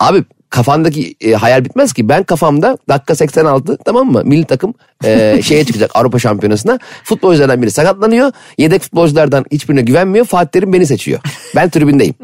abi 0.00 0.24
kafandaki 0.50 1.14
e, 1.20 1.32
hayal 1.32 1.64
bitmez 1.64 1.92
ki. 1.92 2.08
Ben 2.08 2.22
kafamda 2.22 2.78
dakika 2.88 3.14
86 3.14 3.78
tamam 3.84 4.12
mı? 4.12 4.22
Milli 4.24 4.44
takım 4.44 4.74
e, 5.04 5.40
şeye 5.44 5.64
çıkacak 5.64 5.90
Avrupa 5.94 6.18
Şampiyonası'na. 6.18 6.78
Futbolculardan 7.04 7.62
biri 7.62 7.70
sakatlanıyor. 7.70 8.32
Yedek 8.58 8.82
futbolculardan 8.82 9.44
hiçbirine 9.52 9.82
güvenmiyor. 9.82 10.26
Fatih 10.26 10.50
Terim 10.50 10.72
beni 10.72 10.86
seçiyor. 10.86 11.20
Ben 11.56 11.70
tribündeyim. 11.70 12.14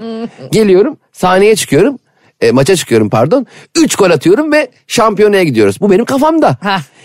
Geliyorum 0.52 0.96
sahneye 1.12 1.56
çıkıyorum. 1.56 1.98
E, 2.40 2.50
maça 2.50 2.76
çıkıyorum 2.76 3.10
pardon. 3.10 3.46
Üç 3.76 3.96
gol 3.96 4.10
atıyorum 4.10 4.52
ve 4.52 4.70
şampiyonaya 4.86 5.44
gidiyoruz. 5.44 5.80
Bu 5.80 5.90
benim 5.90 6.04
kafamda. 6.04 6.56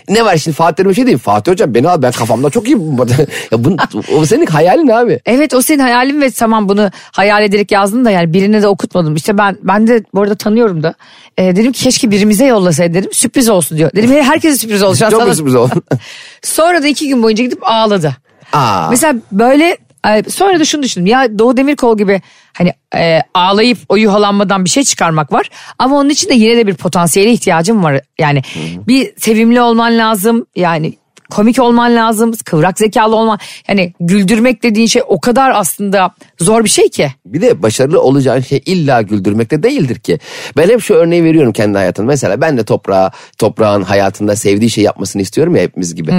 Ne 0.08 0.24
var 0.24 0.36
şimdi 0.36 0.54
Fatih 0.56 0.76
Terim 0.76 0.90
bir 0.90 0.94
şey 0.94 1.06
değil. 1.06 1.18
Fatih 1.18 1.52
Hocam 1.52 1.74
beni 1.74 1.88
al 1.88 2.02
ben 2.02 2.12
kafamda 2.12 2.50
çok 2.50 2.66
iyi. 2.66 2.76
ya 3.52 3.64
bunu, 3.64 3.76
o 4.16 4.26
senin 4.26 4.46
hayalin 4.46 4.88
abi. 4.88 5.20
Evet 5.26 5.54
o 5.54 5.62
senin 5.62 5.78
hayalin 5.78 6.20
ve 6.20 6.30
tamam 6.30 6.68
bunu 6.68 6.90
hayal 7.12 7.42
ederek 7.42 7.72
yazdın 7.72 8.04
da 8.04 8.10
yani 8.10 8.32
birine 8.32 8.62
de 8.62 8.68
okutmadım. 8.68 9.14
İşte 9.16 9.38
ben 9.38 9.56
ben 9.62 9.86
de 9.86 10.04
bu 10.14 10.22
arada 10.22 10.34
tanıyorum 10.34 10.82
da. 10.82 10.94
Ee, 11.38 11.56
dedim 11.56 11.72
ki 11.72 11.84
keşke 11.84 12.10
birimize 12.10 12.46
yollasaydı 12.46 12.94
dedim 12.94 13.10
sürpriz 13.12 13.48
olsun 13.48 13.78
diyor. 13.78 13.90
Dedim 13.96 14.10
"Her- 14.12 14.22
herkese 14.22 14.56
sürpriz 14.58 14.82
olacak. 14.82 15.10
Çok 15.10 15.22
sana. 15.22 15.34
sürpriz 15.34 15.54
oldu. 15.54 15.82
Sonra 16.42 16.82
da 16.82 16.86
iki 16.86 17.08
gün 17.08 17.22
boyunca 17.22 17.44
gidip 17.44 17.58
ağladı. 17.62 18.16
Aa. 18.52 18.86
Mesela 18.90 19.14
böyle 19.32 19.64
e, 19.64 19.78
sonra 20.28 20.60
da 20.60 20.64
şunu 20.64 20.82
düşündüm. 20.82 21.06
Ya 21.06 21.38
Doğu 21.38 21.56
Demirkol 21.56 21.98
gibi 21.98 22.22
hani 22.52 22.72
e, 22.96 23.20
ağlayıp 23.34 23.78
o 23.88 23.96
yuhalanmadan 23.96 24.64
bir 24.64 24.70
şey 24.70 24.84
çıkarmak 24.84 25.32
var. 25.32 25.50
Ama 25.78 25.96
onun 25.96 26.10
için 26.10 26.28
de 26.28 26.34
yine 26.34 26.56
de 26.56 26.66
bir 26.66 26.74
potansiyele 26.74 27.32
ihtiyacım 27.32 27.84
var. 27.84 28.00
Yani 28.18 28.42
bir 28.88 29.12
sevimli 29.16 29.60
olman 29.60 29.98
lazım. 29.98 30.46
Yani 30.56 30.94
komik 31.30 31.58
olman 31.58 31.96
lazım 31.96 32.32
kıvrak 32.44 32.78
zekalı 32.78 33.16
olman 33.16 33.38
yani 33.68 33.92
güldürmek 34.00 34.62
dediğin 34.62 34.86
şey 34.86 35.02
o 35.08 35.20
kadar 35.20 35.50
aslında 35.54 36.14
zor 36.40 36.64
bir 36.64 36.68
şey 36.68 36.88
ki. 36.88 37.12
Bir 37.26 37.40
de 37.40 37.62
başarılı 37.62 38.02
olacağın 38.02 38.40
şey 38.40 38.62
illa 38.66 39.02
güldürmekte 39.02 39.62
değildir 39.62 39.98
ki. 39.98 40.18
Ben 40.56 40.68
hep 40.68 40.82
şu 40.82 40.94
örneği 40.94 41.24
veriyorum 41.24 41.52
kendi 41.52 41.78
hayatımda. 41.78 42.08
Mesela 42.08 42.40
ben 42.40 42.56
de 42.56 42.64
toprağa, 42.64 43.10
toprağın 43.38 43.82
hayatında 43.82 44.36
sevdiği 44.36 44.70
şey 44.70 44.84
yapmasını 44.84 45.22
istiyorum 45.22 45.56
ya 45.56 45.62
hepimiz 45.62 45.94
gibi. 45.94 46.12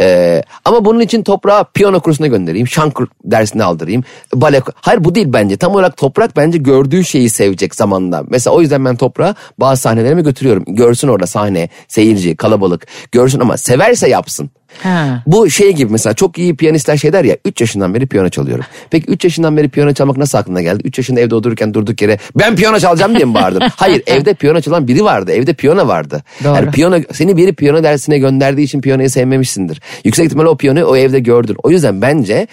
Ee, 0.00 0.42
ama 0.64 0.84
bunun 0.84 1.00
için 1.00 1.22
toprağı 1.22 1.64
piyano 1.64 2.00
kursuna 2.00 2.26
göndereyim. 2.26 2.68
Şan 2.68 2.92
dersini 3.24 3.64
aldırayım. 3.64 4.04
Bale. 4.34 4.62
Hayır 4.74 5.04
bu 5.04 5.14
değil 5.14 5.26
bence. 5.32 5.56
Tam 5.56 5.72
olarak 5.72 5.96
toprak 5.96 6.36
bence 6.36 6.58
gördüğü 6.58 7.04
şeyi 7.04 7.30
sevecek 7.30 7.74
zamanında. 7.74 8.24
Mesela 8.28 8.54
o 8.54 8.60
yüzden 8.60 8.84
ben 8.84 8.96
toprağı 8.96 9.34
bazı 9.58 9.82
sahnelerime 9.82 10.22
götürüyorum. 10.22 10.64
Görsün 10.66 11.08
orada 11.08 11.26
sahne, 11.26 11.68
seyirci, 11.88 12.36
kalabalık. 12.36 12.86
Görsün 13.12 13.40
ama 13.40 13.56
severse 13.56 14.08
yapsın. 14.08 14.47
Ha. 14.82 15.22
Bu 15.26 15.50
şey 15.50 15.72
gibi 15.72 15.92
mesela 15.92 16.14
çok 16.14 16.38
iyi 16.38 16.56
piyanistler 16.56 16.96
şey 16.96 17.12
der 17.12 17.24
ya 17.24 17.36
3 17.44 17.60
yaşından 17.60 17.94
beri 17.94 18.06
piyano 18.06 18.28
çalıyorum. 18.28 18.64
Peki 18.90 19.06
3 19.10 19.24
yaşından 19.24 19.56
beri 19.56 19.68
piyano 19.68 19.92
çalmak 19.92 20.16
nasıl 20.16 20.38
aklına 20.38 20.62
geldi? 20.62 20.82
3 20.84 20.98
yaşında 20.98 21.20
evde 21.20 21.34
otururken 21.34 21.74
durduk 21.74 22.02
yere 22.02 22.18
ben 22.36 22.56
piyano 22.56 22.78
çalacağım 22.78 23.14
diye 23.14 23.24
mi 23.24 23.34
bağırdın? 23.34 23.62
Hayır 23.76 24.02
evde 24.06 24.34
piyano 24.34 24.60
çalan 24.60 24.88
biri 24.88 25.04
vardı. 25.04 25.32
Evde 25.32 25.52
piyano 25.52 25.88
vardı. 25.88 26.22
Doğru. 26.44 26.54
Yani 26.54 26.70
piyano 26.70 26.98
seni 27.12 27.36
biri 27.36 27.52
piyano 27.52 27.82
dersine 27.82 28.18
gönderdiği 28.18 28.62
için 28.62 28.80
piyanoyu 28.80 29.10
sevmemişsindir. 29.10 29.80
Yüksek 30.04 30.26
ihtimalle 30.26 30.48
o 30.48 30.56
piyanoyu 30.56 30.86
o 30.86 30.96
evde 30.96 31.18
gördün. 31.18 31.56
O 31.62 31.70
yüzden 31.70 32.02
bence 32.02 32.46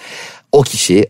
o 0.51 0.61
kişi 0.61 1.07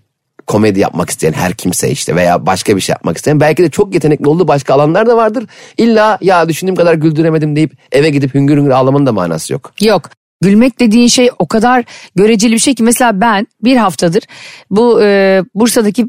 komedi 0.48 0.80
yapmak 0.80 1.10
isteyen 1.10 1.34
her 1.34 1.54
kimse 1.54 1.92
işte 1.92 2.16
veya 2.16 2.46
başka 2.46 2.76
bir 2.76 2.82
şey 2.82 2.94
yapmak 2.94 3.18
isteyen 3.18 3.40
belki 3.40 3.64
de 3.64 3.70
çok 3.70 3.94
yetenekli 3.94 4.28
olduğu 4.28 4.48
başka 4.48 4.74
alanlar 4.74 5.08
da 5.08 5.18
vardır. 5.18 5.46
İlla 5.78 6.18
ya 6.22 6.50
düşündüğüm 6.50 6.76
kadar 6.76 6.94
güldüremedim 6.94 7.56
deyip 7.56 7.74
eve 7.92 8.10
gidip 8.10 8.34
hüngür 8.34 8.58
hüngür 8.58 8.72
ağlamanın 8.72 9.06
da 9.06 9.12
manası 9.12 9.54
yok. 9.54 9.74
Yok. 9.82 10.10
Gülmek 10.46 10.80
dediğin 10.80 11.08
şey 11.08 11.30
o 11.40 11.48
kadar 11.48 11.86
göreceli 12.16 12.54
bir 12.54 12.60
şey 12.60 12.76
ki 12.76 12.84
mesela 12.84 13.22
ben 13.22 13.48
bir 13.64 13.78
haftadır 13.78 14.24
bu 14.70 15.04
e, 15.04 15.42
Bursa'daki 15.56 16.06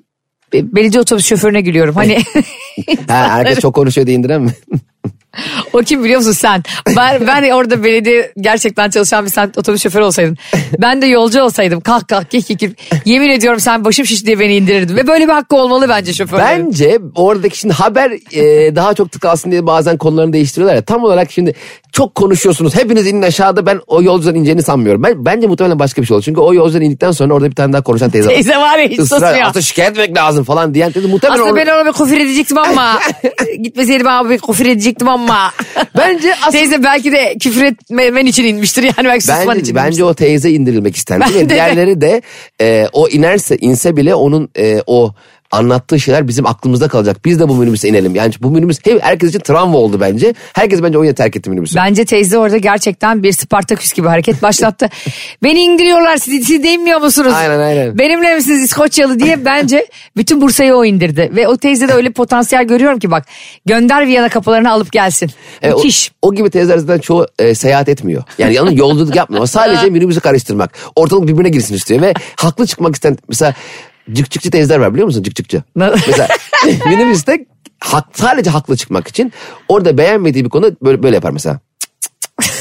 be- 0.53 0.75
belediye 0.75 1.01
otobüs 1.01 1.27
şoförüne 1.27 1.61
gülüyorum. 1.61 1.95
Hani 1.95 2.19
Ha, 3.09 3.29
herkes 3.31 3.59
çok 3.59 3.75
konuşuyor 3.75 4.07
diye 4.07 4.17
indiren 4.17 4.43
mi? 4.43 4.51
o 5.73 5.79
kim 5.79 6.05
biliyor 6.05 6.19
musun 6.21 6.33
sen? 6.33 6.63
Ben, 6.97 7.27
ben 7.27 7.51
orada 7.51 7.85
belediye 7.85 8.33
gerçekten 8.41 8.91
çalışan 8.91 9.25
bir 9.25 9.31
sen 9.31 9.53
otobüs 9.57 9.83
şoförü 9.83 10.03
olsaydın. 10.03 10.37
Ben 10.79 11.03
de 11.03 11.07
yolcu 11.07 11.43
olsaydım 11.43 11.81
kalk 11.81 12.09
kalk 12.09 12.31
kik 12.31 12.59
kik. 12.59 12.79
Yemin 13.05 13.31
ediyorum 13.31 13.61
sen 13.61 13.85
başım 13.85 14.07
şiş 14.07 14.27
diye 14.27 14.39
beni 14.41 14.57
indirirdin. 14.57 14.97
Ve 14.97 15.07
böyle 15.07 15.25
bir 15.25 15.33
hakkı 15.33 15.57
olmalı 15.57 15.89
bence 15.89 16.13
şoförlerin. 16.13 16.67
Bence 16.67 16.99
oradaki 17.15 17.59
şimdi 17.59 17.75
haber 17.75 18.11
e, 18.33 18.77
daha 18.77 18.95
çok 18.95 19.13
tıkalsın 19.13 19.51
diye 19.51 19.67
bazen 19.67 19.97
konularını 19.99 20.33
değiştiriyorlar 20.33 20.77
ya. 20.77 20.83
Tam 20.83 21.05
olarak 21.05 21.33
şimdi 21.33 21.55
çok 21.93 22.15
konuşuyorsunuz. 22.15 22.75
Hepiniz 22.77 23.07
inin 23.07 23.23
aşağıda 23.23 23.67
ben 23.67 23.81
o 23.87 24.03
yolcudan 24.03 24.35
ineceğini 24.35 24.63
sanmıyorum. 24.63 25.03
Ben, 25.03 25.25
bence 25.25 25.47
muhtemelen 25.47 25.79
başka 25.79 26.03
bir 26.03 26.07
şey 26.07 26.15
oldu. 26.15 26.23
Çünkü 26.25 26.41
o 26.41 26.55
yolcudan 26.55 26.83
indikten 26.83 27.11
sonra 27.11 27.35
orada 27.35 27.51
bir 27.51 27.55
tane 27.55 27.73
daha 27.73 27.83
konuşan 27.83 28.11
teyze 28.11 28.29
var. 28.29 28.35
Teyze 28.35 28.57
var 28.57 28.79
ya 28.79 28.89
hiç 28.89 29.01
susmuyor. 29.01 29.41
aslında 29.43 29.63
şikayet 29.63 29.91
etmek 29.91 30.17
lazım 30.17 30.45
falan 30.45 30.75
diyen 30.75 30.93
teyze 30.93 31.09
muhtemelen 31.09 31.35
Aslında 31.35 31.53
orada- 31.53 31.67
ben 31.67 31.75
ona 31.75 31.87
bir 31.87 31.93
kufür 31.93 32.21
edecektim 32.21 32.59
ama 32.59 32.99
gitmeseydim 33.63 34.07
abi 34.09 34.31
bir 34.31 34.39
kufür 34.39 34.67
edecektim 34.67 35.09
ama. 35.09 35.26
Bence 35.97 36.35
aslında- 36.35 36.51
Teyze 36.51 36.83
belki 36.83 37.13
de 37.13 37.37
küfür 37.43 37.65
etmemen 37.65 38.27
için 38.27 38.45
inmiştir 38.45 38.83
yani 38.83 39.05
belki 39.09 39.25
susman 39.25 39.49
Bence, 39.49 39.61
için 39.61 39.75
bence 39.75 39.87
inmiştir. 39.87 40.03
o 40.03 40.15
teyze 40.15 40.51
indirilmek 40.51 40.97
istendi. 40.97 41.25
Ve 41.35 41.41
de. 41.41 41.49
diğerleri 41.49 42.01
de 42.01 42.23
e, 42.61 42.87
o 42.93 43.09
inerse 43.09 43.57
inse 43.57 43.97
bile 43.97 44.15
onun 44.15 44.49
e, 44.59 44.83
o 44.87 45.15
anlattığı 45.57 46.01
şeyler 46.01 46.29
bizim 46.29 46.47
aklımızda 46.47 46.89
kalacak. 46.89 47.25
Biz 47.25 47.41
de 47.41 47.49
bu 47.49 47.57
minibüse 47.57 47.89
inelim. 47.89 48.15
Yani 48.15 48.33
bu 48.41 48.51
minibüs 48.51 48.79
hep 48.85 49.03
herkes 49.03 49.31
için 49.31 49.41
travma 49.41 49.79
oldu 49.79 50.01
bence. 50.01 50.35
Herkes 50.53 50.83
bence 50.83 50.99
o 50.99 51.05
yüzden 51.05 51.15
terk 51.15 51.37
etti 51.37 51.51
minibüsü. 51.51 51.77
Bence 51.77 52.05
teyze 52.05 52.39
orada 52.39 52.57
gerçekten 52.57 53.23
bir 53.23 53.33
Spartaküs 53.33 53.93
gibi 53.93 54.09
hareket 54.09 54.43
başlattı. 54.43 54.89
Beni 55.43 55.61
indiriyorlar 55.61 56.17
siz, 56.17 56.47
siz 56.47 56.63
de 56.63 56.73
inmiyor 56.73 57.01
musunuz? 57.01 57.33
Aynen, 57.37 57.59
aynen. 57.59 57.99
Benimle 57.99 58.35
misiniz 58.35 58.63
İskoçyalı 58.63 59.21
diye 59.21 59.45
bence 59.45 59.87
bütün 60.17 60.41
Bursa'yı 60.41 60.75
o 60.75 60.85
indirdi. 60.85 61.31
Ve 61.37 61.49
o 61.49 61.57
teyze 61.57 61.89
de 61.89 61.93
öyle 61.93 62.11
potansiyel 62.11 62.65
görüyorum 62.65 62.99
ki 62.99 63.11
bak 63.11 63.27
gönder 63.67 64.07
Viyana 64.07 64.29
kapılarını 64.29 64.71
alıp 64.71 64.93
gelsin. 64.93 65.31
E, 65.63 65.73
o, 65.73 65.83
o 66.23 66.35
gibi 66.35 66.51
teyzeler 66.51 66.79
zaten 66.79 66.99
çoğu 66.99 67.27
e, 67.39 67.55
seyahat 67.55 67.89
etmiyor. 67.89 68.23
Yani 68.39 68.55
yalnız 68.55 68.79
yolculuk 68.79 69.17
yapmıyor. 69.17 69.47
Sadece 69.47 69.87
minibüsü 69.91 70.21
karıştırmak. 70.21 70.73
Ortalık 70.97 71.29
birbirine 71.29 71.49
girsin 71.49 71.75
istiyor 71.75 72.03
ve 72.03 72.15
haklı 72.37 72.67
çıkmak 72.67 72.95
isteyen 72.95 73.19
mesela 73.29 73.55
cıkçıkçı 74.13 74.51
teyzeler 74.51 74.79
var 74.81 74.93
biliyor 74.93 75.07
musun 75.07 75.23
cıkçıkçı? 75.23 75.63
Ne? 75.77 75.91
mesela 76.07 76.29
minibüste 76.87 77.47
hak, 77.81 78.05
sadece 78.13 78.51
haklı 78.51 78.77
çıkmak 78.77 79.09
için 79.09 79.33
orada 79.69 79.99
beğenmediği 79.99 80.45
bir 80.45 80.51
konu 80.51 80.71
böyle, 80.83 81.03
böyle 81.03 81.15
yapar 81.15 81.31
mesela. 81.31 81.59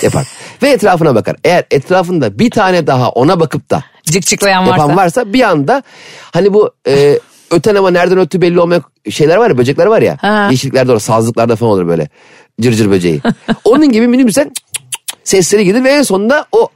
Yapar. 0.01 0.27
ve 0.63 0.69
etrafına 0.69 1.15
bakar. 1.15 1.35
Eğer 1.43 1.65
etrafında 1.71 2.39
bir 2.39 2.51
tane 2.51 2.87
daha 2.87 3.09
ona 3.09 3.39
bakıp 3.39 3.69
da 3.71 3.83
Cık 4.03 4.25
çıklayan 4.25 4.67
varsa. 4.67 4.81
yapan 4.81 4.97
varsa 4.97 5.33
bir 5.33 5.41
anda 5.41 5.83
hani 6.31 6.53
bu 6.53 6.71
e, 6.87 7.19
öten 7.51 7.75
ama 7.75 7.91
nereden 7.91 8.17
öttü 8.17 8.41
belli 8.41 8.59
olmayan 8.59 8.83
şeyler 9.09 9.37
var 9.37 9.49
ya 9.49 9.57
böcekler 9.57 9.85
var 9.85 10.01
ya. 10.01 10.17
Ha. 10.21 10.47
Yeşilliklerde 10.51 10.91
olur 10.91 10.99
sazlıklarda 10.99 11.55
falan 11.55 11.71
olur 11.71 11.87
böyle 11.87 12.09
cırcır 12.61 12.89
böceği. 12.89 13.21
Onun 13.63 13.91
gibi 13.91 14.07
minibüse 14.07 14.43
cık 14.43 14.55
cık 14.55 14.65
cık 14.73 15.17
sesleri 15.23 15.65
gelir 15.65 15.83
ve 15.83 15.89
en 15.89 16.01
sonunda 16.01 16.45
o 16.51 16.69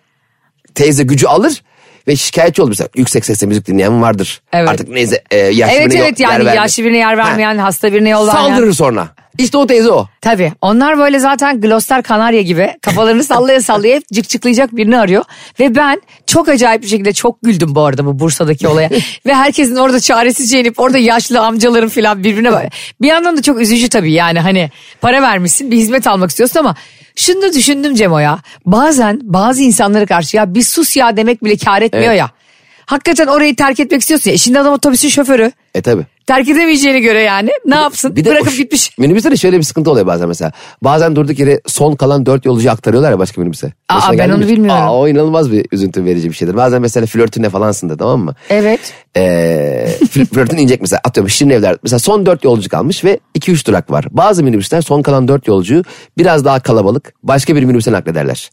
teyze 0.75 1.03
gücü 1.03 1.27
alır 1.27 1.63
ve 2.09 2.15
şikayetçi 2.15 2.61
olur. 2.61 2.69
Mesela 2.69 2.89
yüksek 2.95 3.25
sesle 3.25 3.47
müzik 3.47 3.67
dinleyen 3.67 4.01
vardır. 4.01 4.41
Evet. 4.53 4.69
Artık 4.69 4.89
neyse 4.89 5.23
e, 5.31 5.37
yaşlı 5.37 5.75
Evet 5.75 5.89
birine 5.91 6.01
evet 6.03 6.19
yol- 6.19 6.27
yer 6.29 6.33
yani 6.39 6.45
verme- 6.49 6.55
yaşlı 6.55 6.83
birine 6.83 6.97
yer 6.97 7.17
Ha. 7.17 7.27
vermeyen, 7.27 7.57
hasta 7.57 7.93
birine 7.93 8.09
yol 8.09 8.27
vermeyen. 8.27 8.49
Saldırır 8.55 8.73
sonra. 8.73 9.07
İşte 9.37 9.57
o 9.57 9.67
teyze 9.67 9.91
o. 9.91 10.07
Tabii 10.21 10.51
onlar 10.61 10.97
böyle 10.97 11.19
zaten 11.19 11.61
Gloucester 11.61 12.03
Kanarya 12.03 12.41
gibi 12.41 12.73
kafalarını 12.81 13.23
sallaya 13.33 13.61
sallaya 13.61 13.95
hep 13.95 14.03
cıkçıklayacak 14.13 14.75
birini 14.75 14.99
arıyor. 14.99 15.23
Ve 15.59 15.75
ben 15.75 16.01
çok 16.27 16.49
acayip 16.49 16.81
bir 16.81 16.87
şekilde 16.87 17.13
çok 17.13 17.41
güldüm 17.41 17.75
bu 17.75 17.81
arada 17.81 18.05
bu 18.05 18.19
Bursa'daki 18.19 18.67
olaya. 18.67 18.89
Ve 19.25 19.33
herkesin 19.33 19.75
orada 19.75 19.99
çaresizce 19.99 20.59
inip 20.59 20.79
orada 20.79 20.97
yaşlı 20.97 21.39
amcaların 21.41 21.89
falan 21.89 22.23
birbirine 22.23 22.51
bak. 22.51 22.65
Bir 23.01 23.07
yandan 23.07 23.37
da 23.37 23.41
çok 23.41 23.59
üzücü 23.61 23.89
tabii 23.89 24.11
yani 24.13 24.39
hani 24.39 24.71
para 25.01 25.21
vermişsin 25.21 25.71
bir 25.71 25.77
hizmet 25.77 26.07
almak 26.07 26.29
istiyorsun 26.29 26.59
ama 26.59 26.75
şunu 27.19 27.41
da 27.41 27.53
düşündüm 27.53 27.95
Cemo 27.95 28.19
ya. 28.19 28.39
Bazen 28.65 29.19
bazı 29.23 29.63
insanlara 29.63 30.05
karşı 30.05 30.37
ya 30.37 30.53
bir 30.55 30.63
sus 30.63 30.97
ya 30.97 31.17
demek 31.17 31.43
bile 31.43 31.57
kar 31.57 31.81
etmiyor 31.81 32.07
Evet. 32.07 32.19
ya. 32.19 32.31
Hakikaten 32.85 33.27
orayı 33.27 33.55
terk 33.55 33.79
etmek 33.79 34.01
istiyorsun 34.01 34.31
ya. 34.31 34.37
Şimdi 34.37 34.59
adam 34.59 34.73
otobüsün 34.73 35.09
şoförü. 35.09 35.51
E 35.75 35.81
tabi. 35.81 36.05
Terk 36.29 36.49
edemeyeceğine 36.49 36.99
göre 36.99 37.21
yani 37.21 37.49
ne 37.65 37.75
yapsın? 37.75 38.15
Bir 38.15 38.25
de 38.25 38.29
Bırakıp 38.29 38.53
o- 38.53 38.55
gitmiş. 38.57 38.97
Minibüste 38.97 39.31
de 39.31 39.37
şöyle 39.37 39.57
bir 39.57 39.63
sıkıntı 39.63 39.91
oluyor 39.91 40.07
bazen 40.07 40.27
mesela. 40.27 40.51
Bazen 40.81 41.15
durduk 41.15 41.39
yere 41.39 41.61
son 41.67 41.95
kalan 41.95 42.25
dört 42.25 42.45
yolcuyu 42.45 42.71
aktarıyorlar 42.71 43.11
ya 43.11 43.19
başka 43.19 43.41
minibüse. 43.41 43.73
Aa, 43.89 43.95
Başına 43.97 44.11
ben 44.11 44.17
geldi 44.17 44.33
onu 44.33 44.47
bilmiyorum. 44.47 44.83
Aa, 44.83 44.99
o 44.99 45.07
inanılmaz 45.07 45.51
bir 45.51 45.65
üzüntü 45.71 46.05
verici 46.05 46.29
bir 46.29 46.33
şeydir. 46.35 46.55
Bazen 46.55 46.81
mesela 46.81 47.05
flörtüne 47.05 47.49
falansın 47.49 47.89
da 47.89 47.97
tamam 47.97 48.19
mı? 48.19 48.35
Evet. 48.49 48.93
Ee, 49.17 49.21
fl- 50.01 50.25
flörtün 50.25 50.57
inecek 50.57 50.81
mesela 50.81 50.99
atıyorum 51.03 51.29
Şirin 51.29 51.49
Evler 51.49 51.77
mesela 51.83 51.99
son 51.99 52.25
dört 52.25 52.43
yolcu 52.43 52.69
kalmış 52.69 53.03
ve 53.03 53.19
2-3 53.35 53.67
durak 53.67 53.91
var. 53.91 54.05
Bazı 54.11 54.43
minibüsler 54.43 54.81
son 54.81 55.01
kalan 55.01 55.27
dört 55.27 55.47
yolcuyu 55.47 55.83
biraz 56.17 56.45
daha 56.45 56.59
kalabalık 56.59 57.13
başka 57.23 57.55
bir 57.55 57.63
minibüse 57.63 57.91
naklederler. 57.91 58.49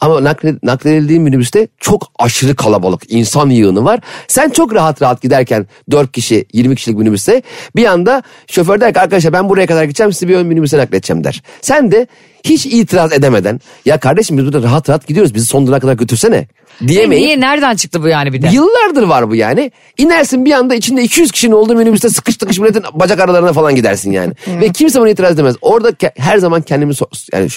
Ama 0.00 0.24
nakle, 0.24 0.54
nakledildiği 0.62 1.20
minibüste 1.20 1.68
çok 1.78 2.12
aşırı 2.18 2.56
kalabalık 2.56 3.02
insan 3.12 3.50
yığını 3.50 3.84
var. 3.84 4.00
Sen 4.28 4.50
çok 4.50 4.74
rahat 4.74 5.02
rahat 5.02 5.22
giderken 5.22 5.66
4 5.90 6.12
kişi 6.12 6.44
20 6.52 6.76
kişilik 6.76 6.98
minibüste 7.12 7.42
bir 7.76 7.84
anda 7.84 8.22
şoför 8.46 8.80
der 8.80 8.92
ki 8.92 9.00
arkadaşlar 9.00 9.32
ben 9.32 9.48
buraya 9.48 9.66
kadar 9.66 9.84
gideceğim 9.84 10.12
sizi 10.12 10.28
bir 10.28 10.36
ön 10.36 10.46
minibüse 10.46 10.78
nakledeceğim 10.78 11.24
der. 11.24 11.42
Sen 11.60 11.92
de 11.92 12.06
hiç 12.44 12.66
itiraz 12.66 13.12
edemeden 13.12 13.60
ya 13.84 13.98
kardeşim 13.98 14.38
biz 14.38 14.44
burada 14.44 14.62
rahat 14.62 14.88
rahat 14.88 15.06
gidiyoruz 15.06 15.34
bizi 15.34 15.46
son 15.46 15.66
durağa 15.66 15.80
kadar 15.80 15.94
götürsene 15.94 16.46
diyemeyip 16.86 17.24
Niye 17.24 17.40
nereden 17.40 17.76
çıktı 17.76 18.02
bu 18.02 18.08
yani 18.08 18.32
bir 18.32 18.42
de? 18.42 18.48
Yıllardır 18.52 19.02
var 19.02 19.30
bu 19.30 19.34
yani. 19.34 19.72
İnersin 19.98 20.44
bir 20.44 20.52
anda 20.52 20.74
içinde 20.74 21.02
200 21.02 21.30
kişinin 21.32 21.52
olduğu 21.52 21.74
minibüste 21.74 22.08
sıkış 22.08 22.36
tıkış 22.36 22.58
milletin 22.58 22.82
bacak 22.92 23.20
aralarına 23.20 23.52
falan 23.52 23.74
gidersin 23.74 24.12
yani. 24.12 24.32
Ve 24.46 24.68
kimse 24.72 25.00
buna 25.00 25.08
itiraz 25.08 25.32
edemez. 25.32 25.56
Orada 25.60 25.90
ke- 25.90 26.12
her 26.16 26.38
zaman 26.38 26.62
kendimi 26.62 26.92
so- 26.92 27.36
yani 27.36 27.48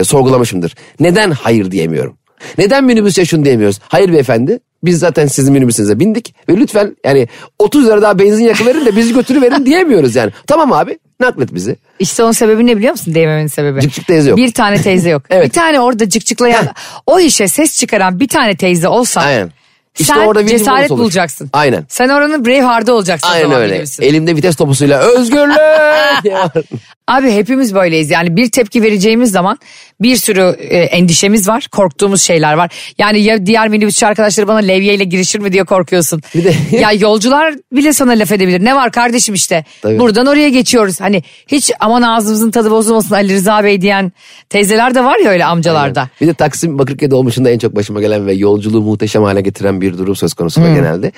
e, 0.00 0.04
sorgulamışımdır. 0.04 0.74
Neden 1.00 1.30
hayır 1.30 1.70
diyemiyorum? 1.70 2.16
Neden 2.58 2.84
minibüse 2.84 3.24
şunu 3.24 3.44
diyemiyoruz? 3.44 3.80
Hayır 3.88 4.12
beyefendi 4.12 4.58
biz 4.84 4.98
zaten 4.98 5.26
sizin 5.26 5.52
minibüsünüze 5.52 6.00
bindik 6.00 6.34
ve 6.48 6.56
lütfen 6.56 6.96
yani 7.04 7.28
30 7.58 7.86
lira 7.86 8.02
daha 8.02 8.18
benzin 8.18 8.44
yakıverin 8.44 8.86
de 8.86 8.96
bizi 8.96 9.14
götürüverin 9.14 9.66
diyemiyoruz 9.66 10.16
yani. 10.16 10.32
Tamam 10.46 10.72
abi 10.72 10.98
naklet 11.20 11.54
bizi. 11.54 11.76
İşte 11.98 12.22
onun 12.22 12.32
sebebi 12.32 12.66
ne 12.66 12.76
biliyor 12.76 12.92
musun 12.92 13.14
diyememenin 13.14 13.46
sebebi? 13.46 13.80
Cık 13.80 14.06
teyze 14.06 14.30
yok. 14.30 14.38
Bir 14.38 14.52
tane 14.52 14.82
teyze 14.82 15.10
yok. 15.10 15.22
Evet. 15.30 15.44
Bir 15.46 15.50
tane 15.50 15.80
orada 15.80 16.08
cıkcıklayan 16.08 16.68
o 17.06 17.20
işe 17.20 17.48
ses 17.48 17.78
çıkaran 17.80 18.20
bir 18.20 18.28
tane 18.28 18.56
teyze 18.56 18.88
olsa 18.88 19.20
Aynen. 19.20 19.50
İşte 19.98 20.14
sen 20.14 20.26
orada 20.26 20.46
cesaret 20.46 20.90
bulacaksın. 20.90 21.50
Aynen. 21.52 21.84
Sen 21.88 22.08
oranın 22.08 22.44
Braveheart'ı 22.44 22.94
olacaksın. 22.94 23.28
Aynen 23.28 23.52
öyle. 23.52 23.72
minibüsün. 23.72 24.02
Elimde 24.02 24.36
vites 24.36 24.56
topusuyla 24.56 24.98
özgürlük. 25.00 25.56
Abi 27.08 27.30
hepimiz 27.30 27.74
böyleyiz 27.74 28.10
yani 28.10 28.36
bir 28.36 28.50
tepki 28.50 28.82
vereceğimiz 28.82 29.30
zaman 29.30 29.58
bir 30.00 30.16
sürü 30.16 30.56
e, 30.58 30.78
endişemiz 30.78 31.48
var 31.48 31.68
korktuğumuz 31.72 32.22
şeyler 32.22 32.52
var. 32.52 32.70
Yani 32.98 33.20
ya 33.20 33.46
diğer 33.46 33.68
minibüsçü 33.68 34.06
arkadaşları 34.06 34.48
bana 34.48 34.58
levyeyle 34.58 35.04
girişir 35.04 35.38
mi 35.38 35.52
diye 35.52 35.64
korkuyorsun. 35.64 36.22
Bir 36.34 36.44
de- 36.44 36.54
ya 36.80 36.92
yolcular 36.92 37.54
bile 37.72 37.92
sana 37.92 38.10
laf 38.12 38.32
edebilir 38.32 38.64
ne 38.64 38.74
var 38.74 38.92
kardeşim 38.92 39.34
işte 39.34 39.64
Tabii. 39.82 39.98
buradan 39.98 40.26
oraya 40.26 40.48
geçiyoruz. 40.48 41.00
Hani 41.00 41.22
hiç 41.46 41.70
aman 41.80 42.02
ağzımızın 42.02 42.50
tadı 42.50 42.70
bozulmasın 42.70 43.14
Ali 43.14 43.34
Rıza 43.34 43.64
Bey 43.64 43.80
diyen 43.80 44.12
teyzeler 44.48 44.94
de 44.94 45.04
var 45.04 45.18
ya 45.18 45.30
öyle 45.30 45.44
amcalarda. 45.44 46.08
Bir 46.20 46.26
de 46.26 46.34
Taksim 46.34 46.78
Bakırköy 46.78 47.10
dolmuşunda 47.10 47.50
en 47.50 47.58
çok 47.58 47.76
başıma 47.76 48.00
gelen 48.00 48.26
ve 48.26 48.32
yolculuğu 48.34 48.80
muhteşem 48.82 49.22
hale 49.22 49.40
getiren 49.40 49.80
bir 49.80 49.98
durum 49.98 50.16
söz 50.16 50.34
konusu 50.34 50.62
da 50.62 50.68
genelde. 50.68 51.12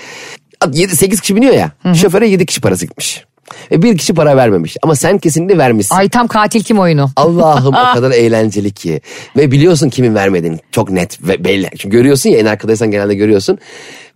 7-8 0.65 1.21
kişi 1.21 1.37
biniyor 1.37 1.55
ya. 1.55 1.95
Şoföre 1.95 2.29
7 2.29 2.47
kişi 2.47 2.61
parası 2.61 2.87
gitmiş. 2.87 3.25
Ve 3.71 3.83
bir 3.83 3.99
kişi 3.99 4.15
para 4.15 4.37
vermemiş. 4.37 4.77
Ama 4.83 4.95
sen 4.97 5.19
kesinlikle 5.19 5.59
vermişsin. 5.59 5.95
Ay 5.97 6.09
tam 6.09 6.29
katil 6.29 6.63
kim 6.63 6.79
oyunu. 6.79 7.11
Allah'ım 7.17 7.75
o 7.75 7.93
kadar 7.95 8.11
eğlenceli 8.11 8.71
ki. 8.71 9.01
Ve 9.37 9.51
biliyorsun 9.51 9.89
kimin 9.91 10.15
vermediğini. 10.15 10.59
Çok 10.73 10.91
net 10.91 11.23
ve 11.29 11.45
belli. 11.45 11.71
Çünkü 11.79 11.97
görüyorsun 11.97 12.31
ya 12.31 12.39
en 12.39 12.47
arkadaysan 12.47 12.91
genelde 12.91 13.15
görüyorsun. 13.15 13.59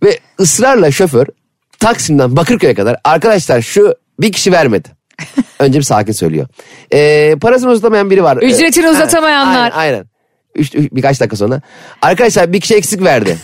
Ve 0.03 0.19
ısrarla 0.39 0.91
şoför 0.91 1.25
Taksim'den 1.79 2.35
Bakırköy'e 2.35 2.73
kadar 2.73 2.95
arkadaşlar 3.03 3.61
şu 3.61 3.95
bir 4.19 4.31
kişi 4.31 4.51
vermedi. 4.51 4.89
Önce 5.59 5.79
bir 5.79 5.83
sakin 5.83 6.13
söylüyor. 6.13 6.47
Ee, 6.93 7.35
parasını 7.41 7.71
uzatamayan 7.71 8.09
biri 8.09 8.23
var. 8.23 8.37
Ücretini 8.37 8.85
Ee, 8.85 8.89
uzatamayanlar. 8.89 9.55
Aynen. 9.61 9.71
aynen. 9.77 10.05
Üç, 10.55 10.75
üç- 10.75 10.91
birkaç 10.91 11.19
dakika 11.19 11.35
sonra. 11.35 11.61
Arkadaşlar 12.01 12.53
bir 12.53 12.61
kişi 12.61 12.75
eksik 12.75 13.03
verdi. 13.03 13.37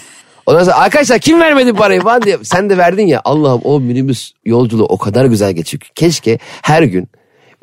Ondan 0.45 0.63
sonra 0.63 0.75
arkadaşlar 0.75 1.19
kim 1.19 1.39
vermedi 1.39 1.73
parayı 1.73 2.01
falan 2.01 2.21
diye. 2.21 2.37
Sen 2.43 2.69
de 2.69 2.77
verdin 2.77 3.07
ya 3.07 3.21
Allah'ım 3.25 3.61
o 3.63 3.79
minibüs 3.79 4.31
yolculuğu 4.45 4.85
o 4.85 4.97
kadar 4.97 5.25
güzel 5.25 5.53
geçiyor. 5.53 5.81
ki. 5.81 5.89
Keşke 5.95 6.39
her 6.61 6.83
gün 6.83 7.07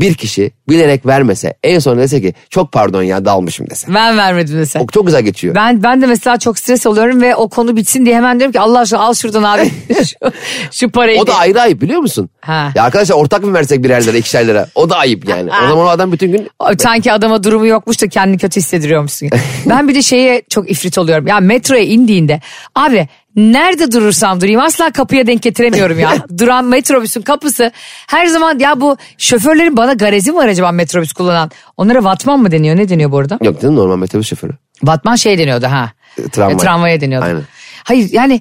bir 0.01 0.15
kişi 0.15 0.53
bilerek 0.69 1.07
vermese 1.07 1.55
en 1.65 1.79
son 1.79 1.99
dese 1.99 2.21
ki 2.21 2.35
çok 2.51 2.73
pardon 2.73 3.03
ya 3.03 3.25
dalmışım 3.25 3.71
dese. 3.71 3.95
Ben 3.95 4.17
vermedim 4.17 4.59
desen. 4.59 4.81
O 4.81 4.87
çok 4.87 5.07
güzel 5.07 5.23
geçiyor. 5.23 5.55
Ben 5.55 5.83
ben 5.83 6.03
de 6.03 6.07
mesela 6.07 6.39
çok 6.39 6.59
stres 6.59 6.87
oluyorum 6.87 7.23
ve 7.23 7.37
o 7.37 7.49
konu 7.49 7.77
bitsin 7.77 8.07
diye 8.07 8.17
hemen 8.17 8.39
diyorum 8.39 8.53
ki 8.53 8.61
Allah 8.61 8.79
aşkına 8.79 9.01
al 9.01 9.15
şuradan 9.15 9.43
abi 9.43 9.71
şu, 9.95 10.31
şu 10.71 10.91
parayı. 10.91 11.21
O 11.21 11.27
da 11.27 11.35
ayrı 11.37 11.61
ayıp 11.61 11.81
biliyor 11.81 12.01
musun? 12.01 12.31
Ha. 12.41 12.73
Ya 12.75 12.83
arkadaşlar 12.83 13.17
ortak 13.17 13.43
mı 13.43 13.55
versek 13.55 13.85
birer 13.85 14.07
lira 14.07 14.17
ikişer 14.17 14.47
lira? 14.47 14.69
O 14.75 14.91
da 14.91 14.97
ayıp 14.97 15.29
yani. 15.29 15.51
O 15.65 15.69
zaman 15.69 15.87
o 15.87 15.89
adam 15.89 16.13
bütün 16.13 16.33
gün 16.33 16.49
O 16.59 16.67
Sanki 16.79 17.13
adama 17.13 17.45
durumu 17.45 17.67
yokmuş 17.67 18.03
da 18.03 18.09
kendini 18.09 18.39
kötü 18.39 18.61
hissediyormuşsun. 18.61 19.31
ben 19.67 19.89
bir 19.89 19.95
de 19.95 20.03
şeye 20.03 20.43
çok 20.51 20.71
ifrit 20.71 20.99
oluyorum. 20.99 21.27
Ya 21.27 21.41
metroya 21.41 21.83
indiğinde 21.83 22.41
abi 22.75 23.09
nerede 23.37 23.93
durursam 23.93 24.41
durayım 24.41 24.61
asla 24.61 24.91
kapıya 24.91 25.27
denk 25.27 25.43
getiremiyorum 25.43 25.99
ya. 25.99 26.17
Duran 26.39 26.65
metrobüsün 26.65 27.23
kapısı 27.23 27.73
her 28.09 28.27
zaman 28.27 28.59
ya 28.59 28.81
bu 28.81 28.97
şoförlerin 29.19 29.77
bana 29.77 29.93
garezi 29.93 30.31
mi 30.33 30.37
var 30.37 30.49
acaba 30.49 30.73
metrobüs 30.73 31.13
kullanan? 31.13 31.51
Onlara 31.77 32.05
vatman 32.05 32.41
mı 32.41 32.51
deniyor 32.51 32.77
ne 32.77 32.89
deniyor 32.89 33.11
bu 33.13 33.19
arada? 33.19 33.39
yok 33.43 33.63
değil 33.63 33.73
mi 33.73 33.79
normal 33.79 33.97
metrobüs 33.97 34.29
şoförü. 34.29 34.53
Vatman 34.83 35.17
şey 35.17 35.39
deniyordu 35.39 35.67
ha. 35.67 35.93
E, 36.19 36.29
tramvay. 36.29 36.55
E, 36.55 36.57
tramvaya 36.59 37.01
deniyordu. 37.01 37.27
Aynen. 37.27 37.43
Hayır 37.85 38.09
yani 38.13 38.41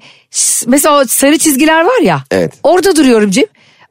mesela 0.68 1.00
o 1.02 1.06
sarı 1.06 1.38
çizgiler 1.38 1.82
var 1.86 2.02
ya. 2.02 2.24
Evet. 2.32 2.54
Orada 2.64 2.96
duruyorum 2.96 3.32
Cem. 3.32 3.46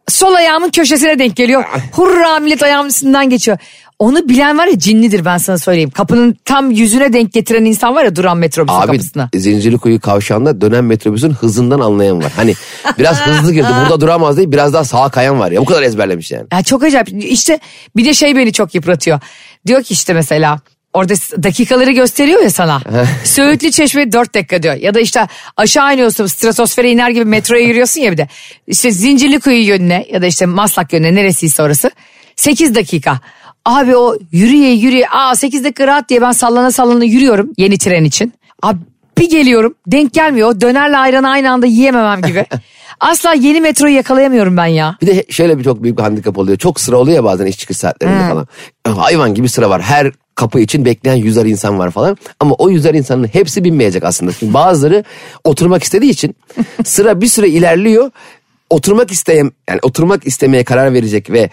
Sol 0.08 0.34
ayağımın 0.34 0.70
köşesine 0.70 1.18
denk 1.18 1.36
geliyor. 1.36 1.64
Hurra 1.92 2.38
millet 2.40 2.62
ayağımın 2.62 2.88
üstünden 2.88 3.30
geçiyor. 3.30 3.58
Onu 4.04 4.28
bilen 4.28 4.58
var 4.58 4.66
ya 4.66 4.78
cinlidir 4.78 5.24
ben 5.24 5.38
sana 5.38 5.58
söyleyeyim. 5.58 5.90
Kapının 5.90 6.36
tam 6.44 6.70
yüzüne 6.70 7.12
denk 7.12 7.32
getiren 7.32 7.64
insan 7.64 7.94
var 7.94 8.04
ya 8.04 8.16
duran 8.16 8.36
metrobüsün 8.36 8.78
Abi 8.78 8.86
kapısına. 8.86 9.30
Zincirlikuyu 9.34 10.00
kavşağında 10.00 10.60
dönen 10.60 10.84
metrobüsün 10.84 11.30
hızından 11.30 11.80
anlayan 11.80 12.22
var. 12.22 12.32
Hani 12.36 12.54
biraz 12.98 13.20
hızlı 13.26 13.52
girdi 13.52 13.68
burada 13.80 14.00
duramaz 14.00 14.36
değil 14.36 14.52
biraz 14.52 14.72
daha 14.72 14.84
sağa 14.84 15.08
kayan 15.08 15.40
var 15.40 15.50
ya. 15.50 15.60
Bu 15.60 15.64
kadar 15.64 15.82
ezberlemiş 15.82 16.30
yani. 16.30 16.46
Ya 16.52 16.62
çok 16.62 16.82
acayip. 16.82 17.08
İşte 17.24 17.58
bir 17.96 18.04
de 18.04 18.14
şey 18.14 18.36
beni 18.36 18.52
çok 18.52 18.74
yıpratıyor. 18.74 19.20
Diyor 19.66 19.82
ki 19.82 19.94
işte 19.94 20.12
mesela 20.12 20.60
orada 20.92 21.14
dakikaları 21.42 21.92
gösteriyor 21.92 22.42
ya 22.42 22.50
sana. 22.50 22.80
Söğütlü 23.24 23.70
Çeşme 23.70 24.12
4 24.12 24.34
dakika 24.34 24.62
diyor. 24.62 24.74
Ya 24.74 24.94
da 24.94 25.00
işte 25.00 25.26
aşağı 25.56 25.94
iniyorsun 25.94 26.26
stratosfere 26.26 26.90
iner 26.90 27.10
gibi 27.10 27.24
metroya 27.24 27.64
giriyorsun 27.64 28.00
ya 28.00 28.12
bir 28.12 28.18
de. 28.18 28.28
İşte 28.66 28.90
Zincirlikuyu 28.90 29.66
yönüne 29.66 30.06
ya 30.12 30.22
da 30.22 30.26
işte 30.26 30.46
Maslak 30.46 30.92
yönüne 30.92 31.14
neresiyse 31.14 31.62
orası. 31.62 31.90
8 32.36 32.74
dakika. 32.74 33.20
Abi 33.64 33.96
o 33.96 34.16
yürüye 34.32 34.72
yürüye 34.72 35.08
aa 35.08 35.34
8 35.34 35.64
dakika 35.64 35.86
rahat 35.86 36.08
diye 36.08 36.20
ben 36.20 36.32
sallana 36.32 36.70
sallana 36.70 37.04
yürüyorum 37.04 37.52
yeni 37.58 37.78
tren 37.78 38.04
için. 38.04 38.32
Abi 38.62 38.78
bir 39.18 39.30
geliyorum 39.30 39.74
denk 39.86 40.12
gelmiyor. 40.12 40.60
Dönerle 40.60 40.96
ayranı 40.96 41.28
aynı 41.28 41.50
anda 41.50 41.66
yiyememem 41.66 42.22
gibi. 42.22 42.46
Asla 43.00 43.34
yeni 43.34 43.60
metroyu 43.60 43.94
yakalayamıyorum 43.94 44.56
ben 44.56 44.66
ya. 44.66 44.96
Bir 45.02 45.06
de 45.06 45.24
şöyle 45.30 45.58
bir 45.58 45.64
çok 45.64 45.82
büyük 45.82 45.98
bir 45.98 46.02
handikap 46.02 46.38
oluyor. 46.38 46.58
Çok 46.58 46.80
sıra 46.80 46.96
oluyor 46.96 47.16
ya 47.16 47.24
bazen 47.24 47.46
iş 47.46 47.58
çıkış 47.58 47.76
saatlerinde 47.76 48.28
falan. 48.28 48.48
Hayvan 48.98 49.34
gibi 49.34 49.48
sıra 49.48 49.70
var. 49.70 49.82
Her 49.82 50.12
kapı 50.34 50.60
için 50.60 50.84
bekleyen 50.84 51.16
yüzer 51.16 51.44
insan 51.44 51.78
var 51.78 51.90
falan. 51.90 52.16
Ama 52.40 52.54
o 52.54 52.70
yüzer 52.70 52.94
insanın 52.94 53.28
hepsi 53.32 53.64
binmeyecek 53.64 54.04
aslında. 54.04 54.32
Çünkü 54.32 54.54
bazıları 54.54 55.04
oturmak 55.44 55.82
istediği 55.82 56.10
için 56.10 56.36
sıra 56.84 57.20
bir 57.20 57.26
süre 57.26 57.48
ilerliyor. 57.48 58.10
Oturmak 58.70 59.10
isteyen 59.10 59.52
yani 59.68 59.78
oturmak 59.82 60.26
istemeye 60.26 60.64
karar 60.64 60.92
verecek 60.92 61.30
ve 61.30 61.50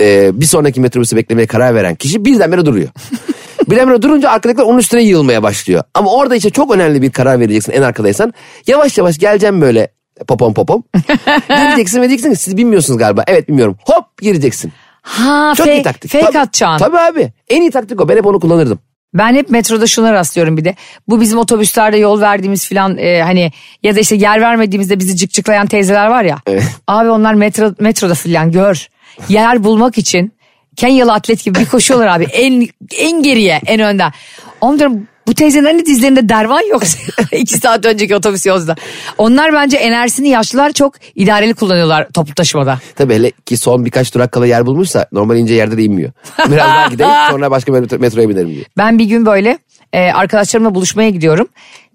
e, 0.00 0.40
bir 0.40 0.46
sonraki 0.46 0.80
metrobüsü 0.80 1.16
beklemeye 1.16 1.46
karar 1.46 1.74
veren 1.74 1.94
kişi 1.94 2.24
birdenbire 2.24 2.66
duruyor. 2.66 2.88
Birdenbire 3.70 4.02
durunca 4.02 4.30
arkadakiler 4.30 4.64
onun 4.64 4.78
üstüne 4.78 5.02
yığılmaya 5.02 5.42
başlıyor. 5.42 5.82
Ama 5.94 6.12
orada 6.12 6.36
işte 6.36 6.50
çok 6.50 6.74
önemli 6.74 7.02
bir 7.02 7.10
karar 7.10 7.40
vereceksin 7.40 7.72
en 7.72 7.82
arkadaysan. 7.82 8.32
Yavaş 8.66 8.98
yavaş 8.98 9.18
geleceğim 9.18 9.60
böyle 9.60 9.88
popom 10.28 10.54
popom. 10.54 10.82
Gireceksin 11.48 12.02
ve 12.02 12.08
diyeceksin 12.08 12.30
ki 12.30 12.36
siz 12.36 12.56
bilmiyorsunuz 12.56 12.98
galiba. 12.98 13.24
Evet 13.26 13.48
bilmiyorum. 13.48 13.76
Hop 13.84 14.04
gireceksin. 14.22 14.72
Ha 15.02 15.52
Çok 15.56 15.66
fake, 15.66 15.78
iyi 15.78 15.82
taktik. 15.82 16.10
fake 16.12 16.24
Tabii- 16.24 16.38
atacaksın. 16.38 16.84
Tabii 16.86 16.98
abi. 16.98 17.32
En 17.48 17.60
iyi 17.60 17.70
taktik 17.70 18.00
o. 18.00 18.08
Ben 18.08 18.16
hep 18.16 18.26
onu 18.26 18.40
kullanırdım. 18.40 18.78
Ben 19.14 19.34
hep 19.34 19.50
metroda 19.50 19.86
şuna 19.86 20.12
rastlıyorum 20.12 20.56
bir 20.56 20.64
de. 20.64 20.74
Bu 21.08 21.20
bizim 21.20 21.38
otobüslerde 21.38 21.96
yol 21.96 22.20
verdiğimiz 22.20 22.66
filan 22.66 22.98
e, 22.98 23.22
hani 23.22 23.52
ya 23.82 23.96
da 23.96 24.00
işte 24.00 24.16
yer 24.16 24.40
vermediğimizde 24.40 24.98
bizi 24.98 25.16
cıkcıklayan 25.16 25.66
teyzeler 25.66 26.06
var 26.06 26.24
ya. 26.24 26.38
Evet. 26.46 26.64
Abi 26.86 27.08
onlar 27.10 27.34
metro, 27.34 27.74
metroda 27.80 28.14
filan 28.14 28.52
gör. 28.52 28.88
Yer 29.28 29.64
bulmak 29.64 29.98
için 29.98 30.32
Kenyalı 30.76 31.12
atlet 31.12 31.44
gibi 31.44 31.58
bir 31.58 31.66
koşuyorlar 31.66 32.06
abi. 32.06 32.24
En 32.24 32.68
en 32.98 33.22
geriye 33.22 33.60
en 33.66 33.80
önden. 33.80 34.12
Oğlum 34.60 34.78
diyorum 34.78 35.08
bu 35.26 35.34
teyzenin 35.34 35.64
hani 35.64 35.86
dizlerinde 35.86 36.28
derman 36.28 36.70
yok. 36.70 36.82
İki 37.32 37.58
saat 37.58 37.86
önceki 37.86 38.16
otobüs 38.16 38.46
yolculuğunda. 38.46 38.76
Onlar 39.18 39.52
bence 39.52 39.76
enerjisini 39.76 40.28
yaşlılar 40.28 40.72
çok 40.72 40.94
idareli 41.14 41.54
kullanıyorlar 41.54 42.08
toplu 42.14 42.34
taşımada. 42.34 42.78
Tabii 42.96 43.14
hele 43.14 43.30
ki 43.30 43.56
son 43.56 43.84
birkaç 43.84 44.14
durak 44.14 44.32
kala 44.32 44.46
yer 44.46 44.66
bulmuşsa 44.66 45.06
normal 45.12 45.36
ince 45.36 45.54
yerde 45.54 45.76
de 45.76 45.82
inmiyor. 45.82 46.12
Biraz 46.38 46.68
daha 46.68 46.86
gideyim 46.86 47.12
sonra 47.30 47.50
başka 47.50 47.72
metro- 47.72 47.98
metroya 47.98 48.28
binerim 48.28 48.54
diyor. 48.54 48.64
Ben 48.78 48.98
bir 48.98 49.04
gün 49.04 49.26
böyle 49.26 49.58
e, 49.92 50.00
arkadaşlarımla 50.00 50.74
buluşmaya 50.74 51.10
gidiyorum. 51.10 51.48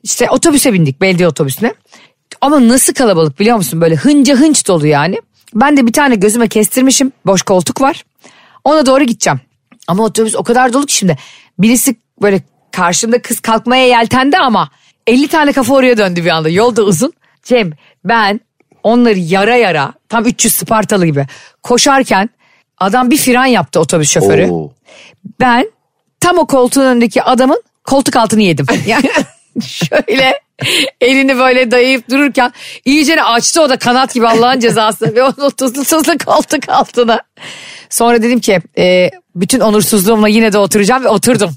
İşte 0.03 0.29
otobüse 0.29 0.73
bindik 0.73 1.01
belediye 1.01 1.27
otobüsüne. 1.27 1.73
Ama 2.41 2.67
nasıl 2.67 2.93
kalabalık 2.93 3.39
biliyor 3.39 3.57
musun? 3.57 3.81
Böyle 3.81 3.95
hınca 3.95 4.35
hınç 4.35 4.67
dolu 4.67 4.87
yani. 4.87 5.17
Ben 5.55 5.77
de 5.77 5.87
bir 5.87 5.93
tane 5.93 6.15
gözüme 6.15 6.47
kestirmişim. 6.47 7.11
Boş 7.25 7.41
koltuk 7.41 7.81
var. 7.81 8.05
Ona 8.63 8.85
doğru 8.85 9.03
gideceğim. 9.03 9.39
Ama 9.87 10.03
otobüs 10.03 10.35
o 10.35 10.43
kadar 10.43 10.73
dolu 10.73 10.85
ki 10.85 10.95
şimdi. 10.95 11.17
Birisi 11.59 11.95
böyle 12.21 12.41
karşımda 12.71 13.21
kız 13.21 13.39
kalkmaya 13.39 13.87
yeltendi 13.87 14.37
ama 14.37 14.69
50 15.07 15.27
tane 15.27 15.51
kafa 15.51 15.73
oraya 15.73 15.97
döndü 15.97 16.25
bir 16.25 16.29
anda. 16.29 16.49
Yol 16.49 16.75
da 16.75 16.83
uzun. 16.83 17.13
Cem 17.43 17.71
ben 18.05 18.39
onları 18.83 19.19
yara 19.19 19.55
yara 19.55 19.93
tam 20.09 20.25
300 20.25 20.55
Spartalı 20.55 21.05
gibi 21.05 21.25
koşarken 21.63 22.29
adam 22.77 23.11
bir 23.11 23.17
fren 23.17 23.45
yaptı 23.45 23.79
otobüs 23.79 24.11
şoförü. 24.11 24.49
Oo. 24.51 24.71
Ben 25.39 25.71
tam 26.19 26.37
o 26.37 26.47
koltuğun 26.47 26.85
önündeki 26.85 27.23
adamın 27.23 27.63
koltuk 27.83 28.15
altını 28.15 28.41
yedim. 28.41 28.65
Yani 28.87 29.09
şöyle 29.61 30.39
elini 31.01 31.37
böyle 31.37 31.71
dayayıp 31.71 32.09
dururken 32.09 32.51
iyice 32.85 33.23
açtı 33.23 33.61
o 33.61 33.69
da 33.69 33.77
kanat 33.77 34.13
gibi 34.13 34.27
Allah'ın 34.27 34.59
cezası 34.59 35.15
ve 35.15 35.23
onu 35.23 35.51
tuzlu 35.51 35.83
tuzlu 35.83 36.17
koltuk 36.25 36.69
altına. 36.69 37.19
Sonra 37.89 38.21
dedim 38.21 38.39
ki 38.39 38.59
e, 38.77 39.09
bütün 39.35 39.59
onursuzluğumla 39.59 40.27
yine 40.27 40.53
de 40.53 40.57
oturacağım 40.57 41.03
ve 41.03 41.07
oturdum. 41.09 41.49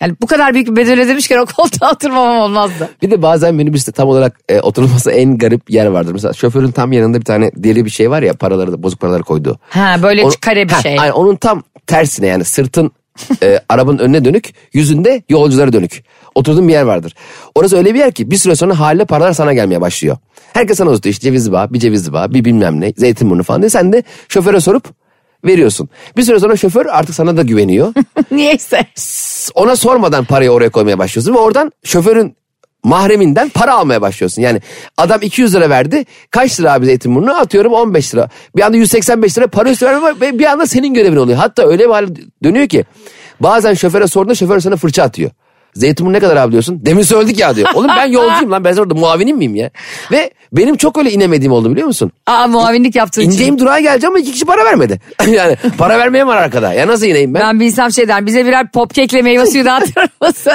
Yani 0.00 0.14
bu 0.22 0.26
kadar 0.26 0.54
büyük 0.54 0.68
bir 0.68 0.76
bedel 0.76 1.00
ödemişken 1.00 1.38
o 1.38 1.46
koltuğa 1.46 1.92
oturmamam 1.92 2.36
olmazdı. 2.38 2.88
Bir 3.02 3.10
de 3.10 3.22
bazen 3.22 3.54
minibüste 3.54 3.92
tam 3.92 4.08
olarak 4.08 4.40
e, 4.48 4.60
oturulması 4.60 5.10
en 5.10 5.38
garip 5.38 5.70
yer 5.70 5.86
vardır. 5.86 6.12
Mesela 6.12 6.32
şoförün 6.32 6.70
tam 6.72 6.92
yanında 6.92 7.18
bir 7.20 7.24
tane 7.24 7.50
deri 7.56 7.84
bir 7.84 7.90
şey 7.90 8.10
var 8.10 8.22
ya 8.22 8.32
paraları 8.34 8.72
da 8.72 8.82
bozuk 8.82 9.00
paraları 9.00 9.22
koyduğu. 9.22 9.58
Ha 9.68 9.96
böyle 10.02 10.24
O- 10.24 10.30
kare 10.40 10.68
bir 10.68 10.72
Ha, 10.72 10.82
şey. 10.82 11.00
aynen, 11.00 11.12
onun 11.12 11.36
tam 11.36 11.62
tersine 11.86 12.26
yani 12.26 12.44
sırtın 12.44 12.90
e, 13.42 13.60
arabanın 13.68 13.98
önüne 13.98 14.24
dönük 14.24 14.54
yüzünde 14.72 15.22
yolculara 15.28 15.72
dönük. 15.72 16.04
Oturduğun 16.34 16.68
bir 16.68 16.72
yer 16.72 16.82
vardır. 16.82 17.14
Orası 17.54 17.76
öyle 17.76 17.94
bir 17.94 17.98
yer 17.98 18.12
ki 18.12 18.30
bir 18.30 18.36
süre 18.36 18.56
sonra 18.56 18.80
haliyle 18.80 19.04
paralar 19.04 19.32
sana 19.32 19.52
gelmeye 19.52 19.80
başlıyor. 19.80 20.16
Herkes 20.52 20.78
sana 20.78 20.90
uzatıyor 20.90 21.12
işte 21.12 21.22
ceviz 21.22 21.52
bağ, 21.52 21.72
bir 21.72 21.78
ceviz 21.78 22.12
bağ, 22.12 22.34
bir 22.34 22.44
bilmem 22.44 22.80
ne, 22.80 22.92
zeytinburnu 22.96 23.42
falan 23.42 23.62
diye. 23.62 23.70
Sen 23.70 23.92
de 23.92 24.02
şoföre 24.28 24.60
sorup 24.60 24.84
veriyorsun. 25.44 25.88
Bir 26.16 26.22
süre 26.22 26.40
sonra 26.40 26.56
şoför 26.56 26.86
artık 26.86 27.14
sana 27.14 27.36
da 27.36 27.42
güveniyor. 27.42 27.94
Niyeyse. 28.30 28.86
Ona 29.54 29.76
sormadan 29.76 30.24
parayı 30.24 30.50
oraya 30.50 30.70
koymaya 30.70 30.98
başlıyorsun 30.98 31.34
ve 31.34 31.38
oradan 31.38 31.72
şoförün 31.84 32.36
mahreminden 32.84 33.48
para 33.48 33.74
almaya 33.74 34.00
başlıyorsun. 34.00 34.42
Yani 34.42 34.60
adam 34.96 35.22
200 35.22 35.54
lira 35.54 35.70
verdi. 35.70 36.04
Kaç 36.30 36.60
lira 36.60 36.72
abi 36.72 36.86
Zeytinburnu? 36.86 37.34
Atıyorum 37.34 37.72
15 37.72 38.14
lira. 38.14 38.28
Bir 38.56 38.62
anda 38.62 38.76
185 38.76 39.38
lira 39.38 39.46
para 39.46 39.70
üstü 39.70 39.86
verme 39.86 40.20
ve 40.20 40.38
bir 40.38 40.44
anda 40.44 40.66
senin 40.66 40.94
görevin 40.94 41.16
oluyor. 41.16 41.38
Hatta 41.38 41.66
öyle 41.66 41.84
bir 41.84 41.90
hale 41.90 42.08
dönüyor 42.44 42.68
ki 42.68 42.84
bazen 43.40 43.74
şoföre 43.74 44.06
sorduğunda 44.06 44.34
şoför 44.34 44.60
sana 44.60 44.76
fırça 44.76 45.02
atıyor. 45.02 45.30
Zeytinburnu 45.74 46.14
ne 46.14 46.20
kadar 46.20 46.36
abi 46.36 46.52
diyorsun? 46.52 46.80
Demin 46.86 47.02
söyledik 47.02 47.38
ya 47.38 47.56
diyor. 47.56 47.68
Oğlum 47.74 47.90
ben 47.96 48.06
yolcuyum 48.12 48.50
lan 48.52 48.64
ben 48.64 48.76
orada 48.76 48.94
muavinim 48.94 49.36
miyim 49.36 49.54
ya? 49.54 49.70
Ve 50.12 50.30
benim 50.52 50.76
çok 50.76 50.98
öyle 50.98 51.12
inemediğim 51.12 51.52
oldu 51.52 51.70
biliyor 51.70 51.86
musun? 51.86 52.12
Aa 52.26 52.46
muavinlik 52.46 52.94
yaptığın 52.96 53.22
için. 53.22 53.30
İneceğim 53.30 53.58
durağa 53.58 53.80
geleceğim 53.80 54.12
ama 54.12 54.18
iki 54.18 54.32
kişi 54.32 54.44
para 54.44 54.64
vermedi. 54.64 55.00
yani 55.28 55.56
para 55.78 55.98
vermeyen 55.98 56.28
var 56.28 56.36
arkada. 56.36 56.72
Ya 56.72 56.86
nasıl 56.86 57.06
ineyim 57.06 57.34
ben? 57.34 57.40
Ben 57.42 57.60
bilsem 57.60 57.92
şey 57.92 58.08
der 58.08 58.26
bize 58.26 58.46
birer 58.46 58.70
pop 58.70 58.94
kekle 58.94 59.22
meyve 59.22 59.46
suyu 59.46 59.64
dağıtır 59.64 59.94
mısın? 60.22 60.52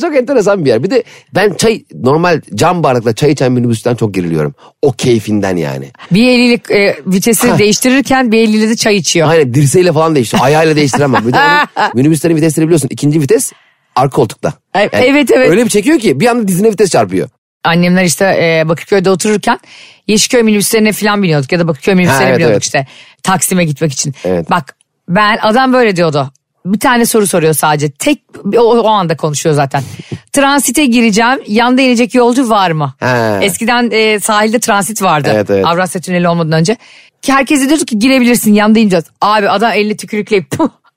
Çok 0.00 0.16
enteresan 0.16 0.64
bir 0.64 0.70
yer. 0.70 0.82
Bir 0.82 0.90
de 0.90 1.04
ben 1.34 1.54
çay 1.54 1.84
normal 1.94 2.40
cam 2.54 2.82
bardakla 2.82 3.14
çay 3.14 3.30
içen 3.32 3.52
minibüsten 3.52 3.94
çok 3.94 4.14
geriliyorum. 4.14 4.54
O 4.82 4.92
keyfinden 4.92 5.56
yani. 5.56 5.88
bir 6.10 6.28
eliyle 6.28 6.60
e, 6.70 6.96
vitesi 7.06 7.58
değiştirirken 7.58 8.32
bir 8.32 8.38
eliyle 8.38 8.68
de 8.68 8.76
çay 8.76 8.96
içiyor. 8.96 9.28
Aynen 9.28 9.54
dirseğiyle 9.54 9.92
falan 9.92 10.14
değiştiriyor. 10.14 10.46
Ayağıyla 10.46 10.76
değiştiremem. 10.76 11.26
Bir 11.26 11.32
de 11.32 11.36
onun 11.38 11.90
minibüslerin 11.94 12.36
vitesleri 12.36 12.66
biliyorsun. 12.66 12.88
İkinci 12.92 13.20
vites 13.20 13.52
arka 13.98 14.16
koltukta. 14.16 14.52
E- 14.74 14.80
evet, 14.92 15.30
evet. 15.30 15.50
Öyle 15.50 15.64
bir 15.64 15.70
çekiyor 15.70 15.98
ki 15.98 16.20
bir 16.20 16.26
anda 16.26 16.48
dizine 16.48 16.68
vites 16.68 16.90
çarpıyor. 16.90 17.28
Annemler 17.64 18.04
işte 18.04 18.24
e, 18.24 18.68
Bakırköy'de 18.68 19.10
otururken 19.10 19.58
Yeşilköy 20.06 20.42
minibüslerine 20.42 20.92
falan 20.92 21.22
biniyorduk 21.22 21.52
ya 21.52 21.58
da 21.58 21.68
Bakırköy 21.68 21.94
minibüslerine 21.94 22.28
evet, 22.28 22.36
biniyorduk 22.36 22.54
evet. 22.54 22.64
işte 22.64 22.86
Taksim'e 23.22 23.64
gitmek 23.64 23.92
için. 23.92 24.14
Evet. 24.24 24.50
Bak 24.50 24.76
ben 25.08 25.38
adam 25.42 25.72
böyle 25.72 25.96
diyordu. 25.96 26.30
Bir 26.66 26.80
tane 26.80 27.06
soru 27.06 27.26
soruyor 27.26 27.54
sadece. 27.54 27.90
Tek 27.90 28.22
o, 28.56 28.60
o 28.60 28.88
anda 28.88 29.16
konuşuyor 29.16 29.54
zaten. 29.54 29.82
Transite 30.32 30.86
gireceğim. 30.86 31.40
Yanda 31.46 31.82
inecek 31.82 32.14
yolcu 32.14 32.50
var 32.50 32.70
mı? 32.70 32.94
He. 32.98 33.38
Eskiden 33.42 33.90
e, 33.90 34.20
sahilde 34.20 34.58
transit 34.58 35.02
vardı. 35.02 35.30
Evet, 35.34 35.50
evet. 35.50 35.66
Avrasya 35.66 36.00
Tüneli 36.00 36.28
olmadan 36.28 36.52
önce. 36.52 36.76
Ki 37.22 37.32
herkes 37.32 37.68
diyordu 37.68 37.84
ki 37.84 37.98
girebilirsin 37.98 38.54
yanda 38.54 38.78
ineceğiz. 38.78 39.04
Abi 39.20 39.48
adam 39.48 39.72
elini 39.72 39.96
tükürükleyip. 39.96 40.46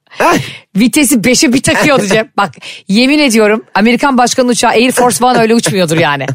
Vitesi 0.76 1.24
beşe 1.24 1.54
bir 1.54 1.62
takıyordu 1.62 2.06
Cem. 2.06 2.30
Bak 2.38 2.52
yemin 2.88 3.20
ediyorum 3.20 3.66
Amerikan 3.74 4.18
başkanı 4.18 4.48
uçağı 4.48 4.72
Air 4.72 4.92
Force 4.92 5.26
One 5.26 5.38
öyle 5.38 5.56
uçmuyordur 5.56 5.98
yani. 5.98 6.26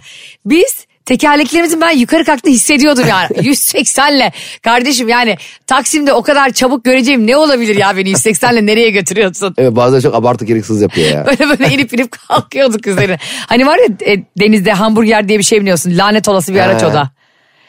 Biz 0.44 0.86
tekerleklerimizin 1.04 1.80
ben 1.80 1.90
yukarı 1.90 2.24
kalktığını 2.24 2.52
hissediyordum 2.52 3.04
yani. 3.08 3.26
180'le 3.50 4.32
kardeşim 4.62 5.08
yani 5.08 5.36
Taksim'de 5.66 6.12
o 6.12 6.22
kadar 6.22 6.50
çabuk 6.50 6.84
göreceğim 6.84 7.26
ne 7.26 7.36
olabilir 7.36 7.76
ya 7.76 7.96
beni 7.96 8.12
180'le 8.12 8.66
nereye 8.66 8.90
götürüyorsun? 8.90 9.54
Evet 9.58 9.76
bazıları 9.76 10.02
çok 10.02 10.14
abartı 10.14 10.44
gereksiz 10.44 10.82
yapıyor 10.82 11.10
ya. 11.10 11.26
Böyle 11.26 11.48
böyle 11.48 11.74
inip 11.74 11.92
inip 11.92 12.12
kalkıyorduk 12.28 12.86
üzerine. 12.86 13.18
Hani 13.46 13.66
var 13.66 13.78
ya 13.78 14.12
e, 14.12 14.24
denizde 14.40 14.72
hamburger 14.72 15.28
diye 15.28 15.38
bir 15.38 15.44
şey 15.44 15.60
biliyorsun. 15.60 15.92
Lanet 15.98 16.28
olası 16.28 16.54
bir 16.54 16.60
araç 16.60 16.82
o 16.82 16.92
da. 16.92 17.10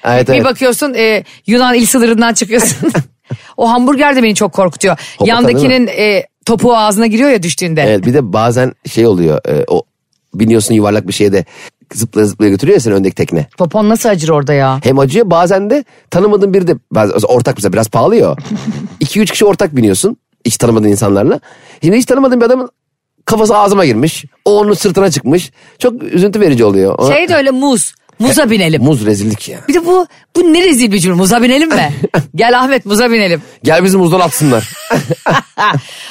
Evet 0.03 0.27
Bir 0.27 0.33
evet. 0.33 0.45
bakıyorsun 0.45 0.93
e, 0.93 1.23
Yunan 1.47 1.75
il 1.75 1.85
sınırından 1.85 2.33
çıkıyorsun. 2.33 2.91
O 3.57 3.69
hamburger 3.69 4.15
de 4.15 4.23
beni 4.23 4.35
çok 4.35 4.53
korkutuyor. 4.53 4.97
Hopa, 5.17 5.31
Yandakinin 5.31 5.87
e, 5.87 6.23
topuğu 6.45 6.77
ağzına 6.77 7.07
giriyor 7.07 7.29
ya 7.29 7.43
düştüğünde. 7.43 7.81
Evet 7.81 8.05
bir 8.05 8.13
de 8.13 8.33
bazen 8.33 8.73
şey 8.85 9.07
oluyor. 9.07 9.41
e, 9.47 9.63
o 9.67 9.81
biniyorsun 10.33 10.73
yuvarlak 10.73 11.07
bir 11.07 11.13
şeye 11.13 11.31
de 11.33 11.45
zıplaya 11.93 12.27
zıplaya 12.27 12.51
götürüyor 12.51 12.75
ya 12.75 12.79
seni 12.79 12.93
öndeki 12.93 13.15
tekne. 13.15 13.47
Popon 13.57 13.89
nasıl 13.89 14.09
acır 14.09 14.29
orada 14.29 14.53
ya? 14.53 14.79
Hem 14.83 14.99
acıyor 14.99 15.29
bazen 15.29 15.69
de 15.69 15.83
tanımadığın 16.11 16.53
biri 16.53 16.67
de 16.67 16.75
ortak 17.27 17.55
mesela 17.57 17.73
biraz 17.73 17.89
pahalı 17.89 18.15
ya. 18.15 18.35
2-3 19.01 19.25
kişi 19.25 19.45
ortak 19.45 19.75
biniyorsun 19.75 20.17
hiç 20.45 20.57
tanımadığın 20.57 20.87
insanlarla. 20.87 21.39
Şimdi 21.83 21.97
hiç 21.97 22.05
tanımadığın 22.05 22.41
bir 22.41 22.45
adamın 22.45 22.69
kafası 23.25 23.57
ağzıma 23.57 23.85
girmiş. 23.85 24.25
O 24.45 24.59
onun 24.59 24.73
sırtına 24.73 25.11
çıkmış. 25.11 25.51
Çok 25.79 26.03
üzüntü 26.03 26.39
verici 26.39 26.65
oluyor. 26.65 27.13
Şey 27.13 27.29
de 27.29 27.35
öyle 27.35 27.51
muz. 27.51 27.93
Muza 28.19 28.49
binelim. 28.49 28.83
Muz 28.83 29.05
rezillik 29.05 29.49
ya. 29.49 29.59
Bir 29.67 29.73
de 29.73 29.85
bu 29.85 30.07
bu 30.35 30.53
ne 30.53 30.63
rezil 30.63 30.91
bir 30.91 30.99
cümle. 30.99 31.15
Muza 31.15 31.41
binelim 31.43 31.69
mi? 31.69 31.93
gel 32.35 32.59
Ahmet 32.59 32.85
muza 32.85 33.11
binelim. 33.11 33.41
Gel 33.63 33.83
bizi 33.83 33.97
muzdan 33.97 34.19
atsınlar. 34.19 34.69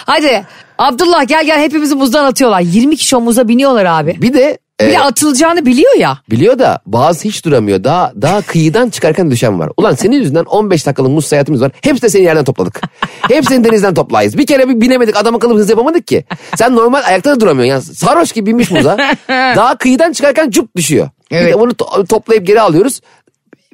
Hadi 0.07 0.45
Abdullah 0.79 1.29
gel 1.29 1.45
gel 1.47 1.61
hepimizi 1.61 1.95
muzdan 1.95 2.25
atıyorlar. 2.25 2.61
20 2.61 2.97
kişi 2.97 3.17
o 3.17 3.21
muza 3.21 3.49
biniyorlar 3.49 3.85
abi. 3.85 4.17
bir 4.23 4.35
de 4.35 4.59
Bir 4.81 4.91
de 4.91 5.01
atılacağını 5.01 5.67
biliyor 5.67 5.95
ya. 5.97 6.19
biliyor 6.31 6.59
da 6.59 6.79
bazı 6.87 7.25
hiç 7.29 7.45
duramıyor. 7.45 7.85
Daha 7.85 8.13
daha 8.23 8.43
kıyıdan 8.43 8.89
çıkarken 8.91 9.31
düşen 9.31 9.59
var. 9.59 9.71
Ulan 9.77 9.95
senin 9.95 10.17
yüzünden 10.17 10.45
15 10.45 10.87
dakikalık 10.87 11.11
muz 11.11 11.27
seyahatimiz 11.27 11.61
var. 11.61 11.73
Hepsi 11.81 12.03
de 12.03 12.09
seni 12.09 12.23
yerden 12.23 12.45
topladık. 12.45 12.81
Hepsini 13.29 13.65
denizden 13.65 13.95
toplayız. 13.95 14.39
Bir 14.39 14.47
kere 14.47 14.69
bir 14.69 14.81
binemedik 14.81 15.17
adam 15.17 15.35
akıllı 15.35 15.55
hız 15.59 15.71
yapamadık 15.71 16.07
ki. 16.07 16.25
Sen 16.57 16.77
normal 16.77 17.03
ayakta 17.07 17.31
da 17.31 17.41
duramıyorsun. 17.41 17.71
Yani 17.89 17.97
sarhoş 17.97 18.33
gibi 18.33 18.47
binmiş 18.47 18.71
muza. 18.71 18.97
Daha 19.29 19.79
kıyıdan 19.79 20.13
çıkarken 20.13 20.51
cup 20.51 20.77
düşüyor. 20.77 21.09
Bir 21.31 21.37
Evet. 21.37 21.53
de 21.53 21.57
onu 21.57 21.71
to- 21.73 22.07
toplayıp 22.07 22.47
geri 22.47 22.61
alıyoruz. 22.61 23.01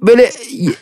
Böyle 0.02 0.30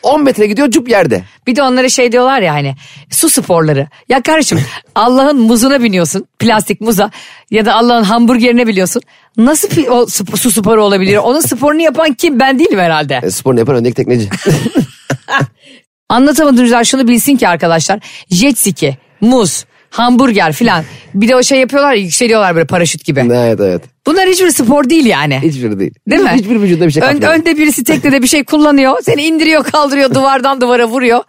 10 0.02 0.24
metre 0.24 0.46
gidiyor 0.46 0.70
cup 0.70 0.88
yerde. 0.88 1.24
Bir 1.46 1.56
de 1.56 1.62
onlara 1.62 1.88
şey 1.88 2.12
diyorlar 2.12 2.40
ya 2.42 2.54
hani 2.54 2.74
su 3.10 3.30
sporları. 3.30 3.88
Ya 4.08 4.22
kardeşim 4.22 4.60
Allah'ın 4.94 5.40
muzuna 5.40 5.82
biniyorsun 5.82 6.26
plastik 6.38 6.80
muza 6.80 7.10
ya 7.50 7.64
da 7.66 7.74
Allah'ın 7.74 8.02
hamburgerine 8.02 8.66
biliyorsun. 8.66 9.02
Nasıl 9.36 9.68
o 9.90 10.06
su 10.36 10.50
sporu 10.50 10.84
olabilir? 10.84 11.16
Onun 11.16 11.40
sporunu 11.40 11.80
yapan 11.80 12.12
kim? 12.12 12.40
Ben 12.40 12.58
değilim 12.58 12.78
herhalde. 12.78 13.20
E, 13.22 13.30
sporunu 13.30 13.58
yapan 13.58 13.76
öndeki 13.76 13.94
tekneci. 13.94 14.28
Anlatamadığım 16.08 16.62
yüzden 16.62 16.82
şunu 16.82 17.08
bilsin 17.08 17.36
ki 17.36 17.48
arkadaşlar. 17.48 18.00
Jet 18.30 18.58
ski, 18.58 18.98
muz, 19.20 19.64
hamburger 19.90 20.52
filan. 20.52 20.84
Bir 21.14 21.28
de 21.28 21.36
o 21.36 21.42
şey 21.42 21.60
yapıyorlar 21.60 21.92
ya, 21.92 22.02
yükseliyorlar 22.02 22.54
böyle 22.54 22.66
paraşüt 22.66 23.04
gibi. 23.04 23.20
evet 23.20 23.60
evet. 23.60 23.82
Bunlar 24.06 24.28
hiçbir 24.28 24.50
spor 24.50 24.90
değil 24.90 25.06
yani. 25.06 25.40
Hiçbiri 25.42 25.78
değil. 25.80 25.94
Değil 26.10 26.22
mi? 26.22 26.30
Hiçbir 26.34 26.60
vücudunda 26.60 26.86
bir 26.86 26.92
şey 26.92 27.02
Ön- 27.02 27.06
katmıyor. 27.06 27.32
önde 27.34 27.56
birisi 27.56 27.84
teknede 27.84 28.22
bir 28.22 28.26
şey 28.26 28.44
kullanıyor. 28.44 28.96
Seni 29.02 29.22
indiriyor 29.22 29.64
kaldırıyor 29.64 30.14
duvardan 30.14 30.60
duvara 30.60 30.86
vuruyor. 30.88 31.20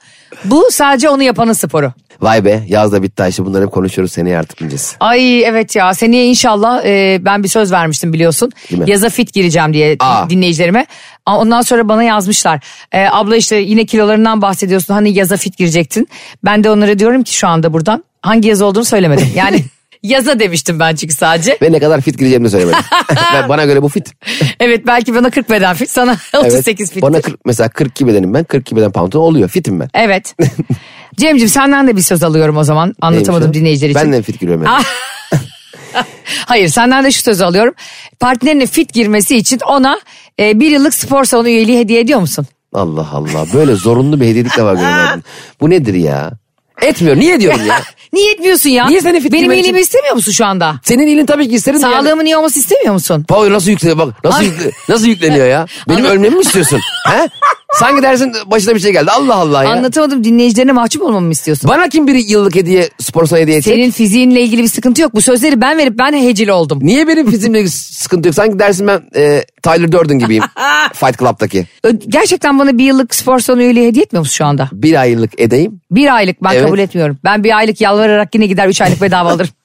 Bu 0.46 0.68
sadece 0.72 1.10
onu 1.10 1.24
yapanın 1.24 1.54
sporu. 1.54 1.92
Vay 2.22 2.46
be 2.46 2.64
yaz 2.68 2.92
da 2.92 3.04
bitti 3.04 3.24
Ayşe 3.24 3.46
bunları 3.46 3.66
hep 3.66 3.72
konuşuyoruz 3.72 4.12
seneye 4.14 4.38
artık 4.40 4.62
bineceğiz. 4.62 4.96
Ay 5.00 5.44
evet 5.44 5.76
ya 5.76 5.94
seneye 5.94 6.26
inşallah 6.26 6.86
e, 6.86 7.18
ben 7.22 7.44
bir 7.44 7.48
söz 7.48 7.72
vermiştim 7.72 8.14
biliyorsun. 8.14 8.52
Yaza 8.86 9.10
fit 9.10 9.34
gireceğim 9.34 9.74
diye 9.74 9.96
Aa. 10.00 10.30
dinleyicilerime. 10.30 10.86
Ondan 11.26 11.62
sonra 11.62 11.90
bana 11.90 12.04
yazmışlar. 12.04 12.60
E, 12.92 13.06
abla 13.12 13.36
işte 13.36 13.56
yine 13.56 13.86
kilolarından 13.86 14.42
bahsediyorsun 14.42 14.94
hani 14.94 15.14
yaza 15.14 15.38
fit 15.38 15.58
girecektin. 15.58 16.08
Ben 16.46 16.64
de 16.64 16.70
onlara 16.70 17.00
diyorum 17.00 17.24
ki 17.24 17.34
şu 17.34 17.48
anda 17.48 17.74
buradan 17.74 18.04
hangi 18.22 18.48
yaz 18.48 18.62
olduğunu 18.62 18.86
söylemedim. 18.86 19.28
Yani 19.36 19.64
yaza 20.04 20.40
demiştim 20.40 20.80
ben 20.80 20.96
çünkü 20.96 21.14
sadece. 21.14 21.58
Ve 21.62 21.72
ne 21.72 21.80
kadar 21.80 22.02
fit 22.02 22.18
gireceğimi 22.20 22.46
de 22.46 22.50
söylemedim. 22.50 22.80
Ve 23.34 23.50
bana 23.50 23.66
göre 23.66 23.82
bu 23.82 23.90
fit. 23.90 24.14
Evet 24.60 24.88
belki 24.88 25.16
bana 25.16 25.30
40 25.30 25.50
beden 25.50 25.76
fit 25.76 25.90
sana 25.90 26.18
38 26.38 26.92
fit. 26.92 27.02
Bana 27.02 27.22
40, 27.22 27.46
mesela 27.46 27.70
42 27.70 28.08
bedenim 28.08 28.34
ben 28.34 28.44
42 28.44 28.76
beden 28.76 28.92
pantolon 28.92 29.24
oluyor 29.24 29.50
fitim 29.50 29.80
ben. 29.80 29.90
Evet. 29.94 30.36
Cemciğim 31.18 31.50
senden 31.50 31.88
de 31.88 31.96
bir 31.96 32.02
söz 32.02 32.24
alıyorum 32.24 32.58
o 32.58 32.64
zaman 32.64 32.96
anlatamadım 33.02 33.42
Neymiş 33.44 33.60
dinleyiciler 33.60 33.90
için. 33.90 34.02
Ben 34.02 34.14
de 34.14 34.22
fit 34.22 34.40
giriyorum 34.40 34.64
yani. 34.64 34.84
Hayır 36.46 36.68
senden 36.68 37.04
de 37.04 37.12
şu 37.12 37.22
sözü 37.22 37.44
alıyorum. 37.44 37.74
Partnerine 38.20 38.66
fit 38.66 38.94
girmesi 38.94 39.38
için 39.38 39.60
ona 39.68 40.00
e, 40.40 40.60
bir 40.60 40.72
yıllık 40.72 40.94
spor 40.94 41.24
salonu 41.24 41.50
üyeliği 41.50 41.80
hediye 41.80 42.00
ediyor 42.00 42.20
musun? 42.20 42.46
Allah 42.74 43.08
Allah 43.14 43.46
böyle 43.54 43.76
zorunlu 43.76 44.20
bir 44.22 44.26
hediyelik 44.26 44.58
de 44.58 44.64
var 44.64 44.74
gönderdim. 44.74 45.24
Bu 45.62 45.70
nedir 45.70 45.94
ya? 45.94 46.32
Etmiyor 46.82 47.18
niye 47.18 47.40
diyorum 47.40 47.66
ya? 47.66 47.82
Niye 48.14 48.32
etmiyorsun 48.32 48.70
ya? 48.70 48.88
Niye 48.88 49.02
seni 49.02 49.22
fit 49.22 49.34
Benim 49.34 49.52
iyiliğimi 49.52 49.80
istemiyor 49.80 50.16
musun 50.16 50.32
şu 50.32 50.46
anda? 50.46 50.76
Senin 50.84 51.08
iyiliğin 51.08 51.26
tabii 51.26 51.50
ki 51.50 51.56
isterim 51.56 51.82
de 51.82 51.86
yani. 51.86 51.96
Sağlığımın 51.96 52.26
iyi 52.26 52.38
olması 52.38 52.60
istemiyor 52.60 52.94
musun? 52.94 53.26
Power 53.28 53.54
nasıl 53.54 53.70
yükleniyor 53.70 53.98
bak 53.98 54.24
nasıl, 54.24 54.44
yükle, 54.44 54.72
nasıl 54.90 55.06
yükleniyor 55.06 55.48
ya? 55.48 55.66
Benim 55.90 56.06
ölmemi 56.06 56.36
mi 56.36 56.42
istiyorsun? 56.42 56.80
He? 57.08 57.30
Sanki 57.80 58.02
dersin 58.04 58.34
başına 58.46 58.76
bir 58.76 58.80
şey 58.80 58.92
geldi. 58.92 59.12
Allah 59.12 59.36
Allah 59.36 59.64
ya. 59.64 59.70
Anlatamadım 59.70 60.24
dinleyicilerine 60.24 60.72
mahcup 60.72 61.02
olmamı 61.04 61.26
mı 61.26 61.32
istiyorsun? 61.32 61.70
Bana 61.70 61.90
kim 61.90 62.08
bir 62.08 62.16
yıllık 62.16 62.56
hediye 62.56 62.90
spor 63.00 63.26
salonu 63.26 63.42
hediye 63.44 63.58
edecek? 63.58 63.74
Senin 63.76 63.92
fiziğinle 63.92 64.42
ilgili 64.42 64.64
bir 64.64 64.68
sıkıntı 64.68 65.02
yok. 65.02 65.16
Bu 65.16 65.22
sözleri 65.22 65.62
ben 65.62 65.78
verip 65.78 65.98
ben 65.98 66.14
hecil 66.24 66.48
oldum. 66.48 66.80
Niye 66.82 67.08
benim 67.08 67.32
fizimle 67.32 67.68
sıkıntı 67.68 68.28
yok? 68.28 68.36
Sanki 68.36 68.60
dersin 68.60 68.88
ben 68.88 69.02
e, 69.16 69.44
Tyler 69.64 69.92
Durden 69.92 70.20
gibiyim. 70.20 70.44
Fight 70.94 71.20
Club'daki. 71.20 71.68
Ö- 71.84 71.92
Gerçekten 72.08 72.60
bana 72.60 72.78
bir 72.78 72.84
yıllık 72.84 73.16
spor 73.16 73.40
salonu 73.40 73.62
üyeliği 73.62 73.88
hediye 73.88 74.04
etmiyor 74.04 74.20
musun 74.22 74.34
şu 74.36 74.46
anda? 74.46 74.70
Bir 74.74 75.00
aylık 75.02 75.40
edeyim. 75.42 75.82
Bir 75.92 76.16
aylık 76.16 76.44
ben 76.44 76.52
Evet. 76.54 76.66
kabul 76.66 76.80
etmiyorum. 76.80 77.18
Ben 77.24 77.44
bir 77.44 77.58
aylık 77.58 77.82
yalvararak 77.82 78.36
yine 78.36 78.46
gider 78.46 78.68
üç 78.68 78.82
aylık 78.82 79.02
bedava 79.02 79.30
alırım. 79.30 79.50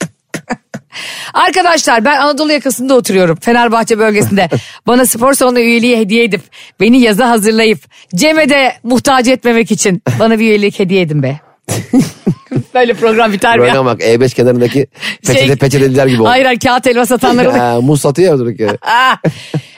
Arkadaşlar 1.34 2.04
ben 2.04 2.16
Anadolu 2.20 2.52
yakasında 2.52 2.94
oturuyorum. 2.94 3.38
Fenerbahçe 3.40 3.98
bölgesinde. 3.98 4.48
Bana 4.86 5.06
spor 5.06 5.34
salonu 5.34 5.60
üyeliği 5.60 5.98
hediye 5.98 6.24
edip 6.24 6.42
beni 6.80 7.00
yaza 7.00 7.30
hazırlayıp 7.30 7.78
Cem'e 8.14 8.48
de 8.48 8.72
muhtaç 8.82 9.28
etmemek 9.28 9.70
için 9.70 10.02
bana 10.20 10.38
bir 10.38 10.44
üyelik 10.44 10.78
hediye 10.78 11.00
edin 11.00 11.22
be. 11.22 11.45
Böyle 12.74 12.94
program 12.94 13.32
biter 13.32 13.58
mi 13.58 13.66
ya? 13.66 13.72
Program 13.72 13.86
bak 13.86 14.00
E5 14.02 14.34
kenarındaki 14.34 14.86
peçete 15.26 15.46
Şey- 15.46 15.56
peçeteliler 15.56 16.06
gibi 16.06 16.22
oldu. 16.22 16.28
Hayır 16.28 16.44
hayır 16.44 16.58
kağıt 16.60 16.86
elma 16.86 17.06
satanlar 17.06 17.44
oluyor. 17.46 17.58
Ha, 17.64 17.80
muz 17.80 18.00
satıyor 18.00 18.32
ya 18.32 18.38
durduk 18.38 18.60
yere. 18.60 18.78
Ah. 18.82 19.16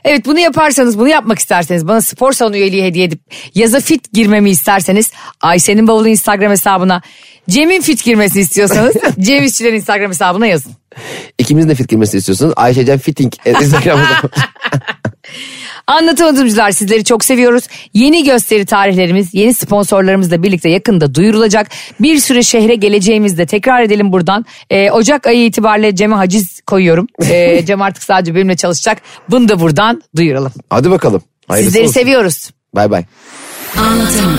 evet 0.04 0.26
bunu 0.26 0.38
yaparsanız 0.38 0.98
bunu 0.98 1.08
yapmak 1.08 1.38
isterseniz 1.38 1.88
bana 1.88 2.00
spor 2.00 2.32
salonu 2.32 2.56
üyeliği 2.56 2.84
hediye 2.84 3.04
edip 3.04 3.20
yaza 3.54 3.80
fit 3.80 4.12
girmemi 4.12 4.50
isterseniz 4.50 5.12
Ayşe'nin 5.40 5.88
bavulu 5.88 6.08
Instagram 6.08 6.50
hesabına 6.50 7.02
Cem'in 7.50 7.80
fit 7.80 8.04
girmesini 8.04 8.42
istiyorsanız 8.42 8.96
Cem 9.20 9.44
İşçilerin 9.44 9.76
Instagram 9.76 10.10
hesabına 10.10 10.46
yazın. 10.46 10.72
İkimizin 11.38 11.68
de 11.68 11.74
fit 11.74 11.88
girmesini 11.88 12.18
istiyorsunuz. 12.18 12.52
Ayşecan 12.56 12.98
Fitting. 12.98 13.32
e, 13.46 13.50
Instagram'da. 13.52 14.28
Anlatamadımcılar 15.88 16.70
sizleri 16.70 17.04
çok 17.04 17.24
seviyoruz. 17.24 17.64
Yeni 17.94 18.24
gösteri 18.24 18.66
tarihlerimiz 18.66 19.34
yeni 19.34 19.54
sponsorlarımızla 19.54 20.42
birlikte 20.42 20.68
yakında 20.68 21.14
duyurulacak. 21.14 21.66
Bir 22.00 22.18
süre 22.18 22.42
şehre 22.42 22.74
geleceğimizde 22.74 23.46
tekrar 23.46 23.82
edelim 23.82 24.12
buradan. 24.12 24.46
Ee, 24.70 24.90
Ocak 24.90 25.26
ayı 25.26 25.44
itibariyle 25.44 25.94
Cem'e 25.96 26.14
haciz 26.16 26.60
koyuyorum. 26.60 27.06
Ee, 27.24 27.62
Cem 27.66 27.82
artık 27.82 28.02
sadece 28.02 28.34
benimle 28.34 28.56
çalışacak. 28.56 28.98
Bunu 29.30 29.48
da 29.48 29.60
buradan 29.60 30.02
duyuralım. 30.16 30.52
Hadi 30.70 30.90
bakalım. 30.90 31.22
Hayırlısı 31.48 31.70
Sizleri 31.72 31.88
olsun. 31.88 32.00
seviyoruz. 32.00 32.50
Bay 32.74 32.90
bay. 32.90 33.04
Anlatamadım. 33.78 34.38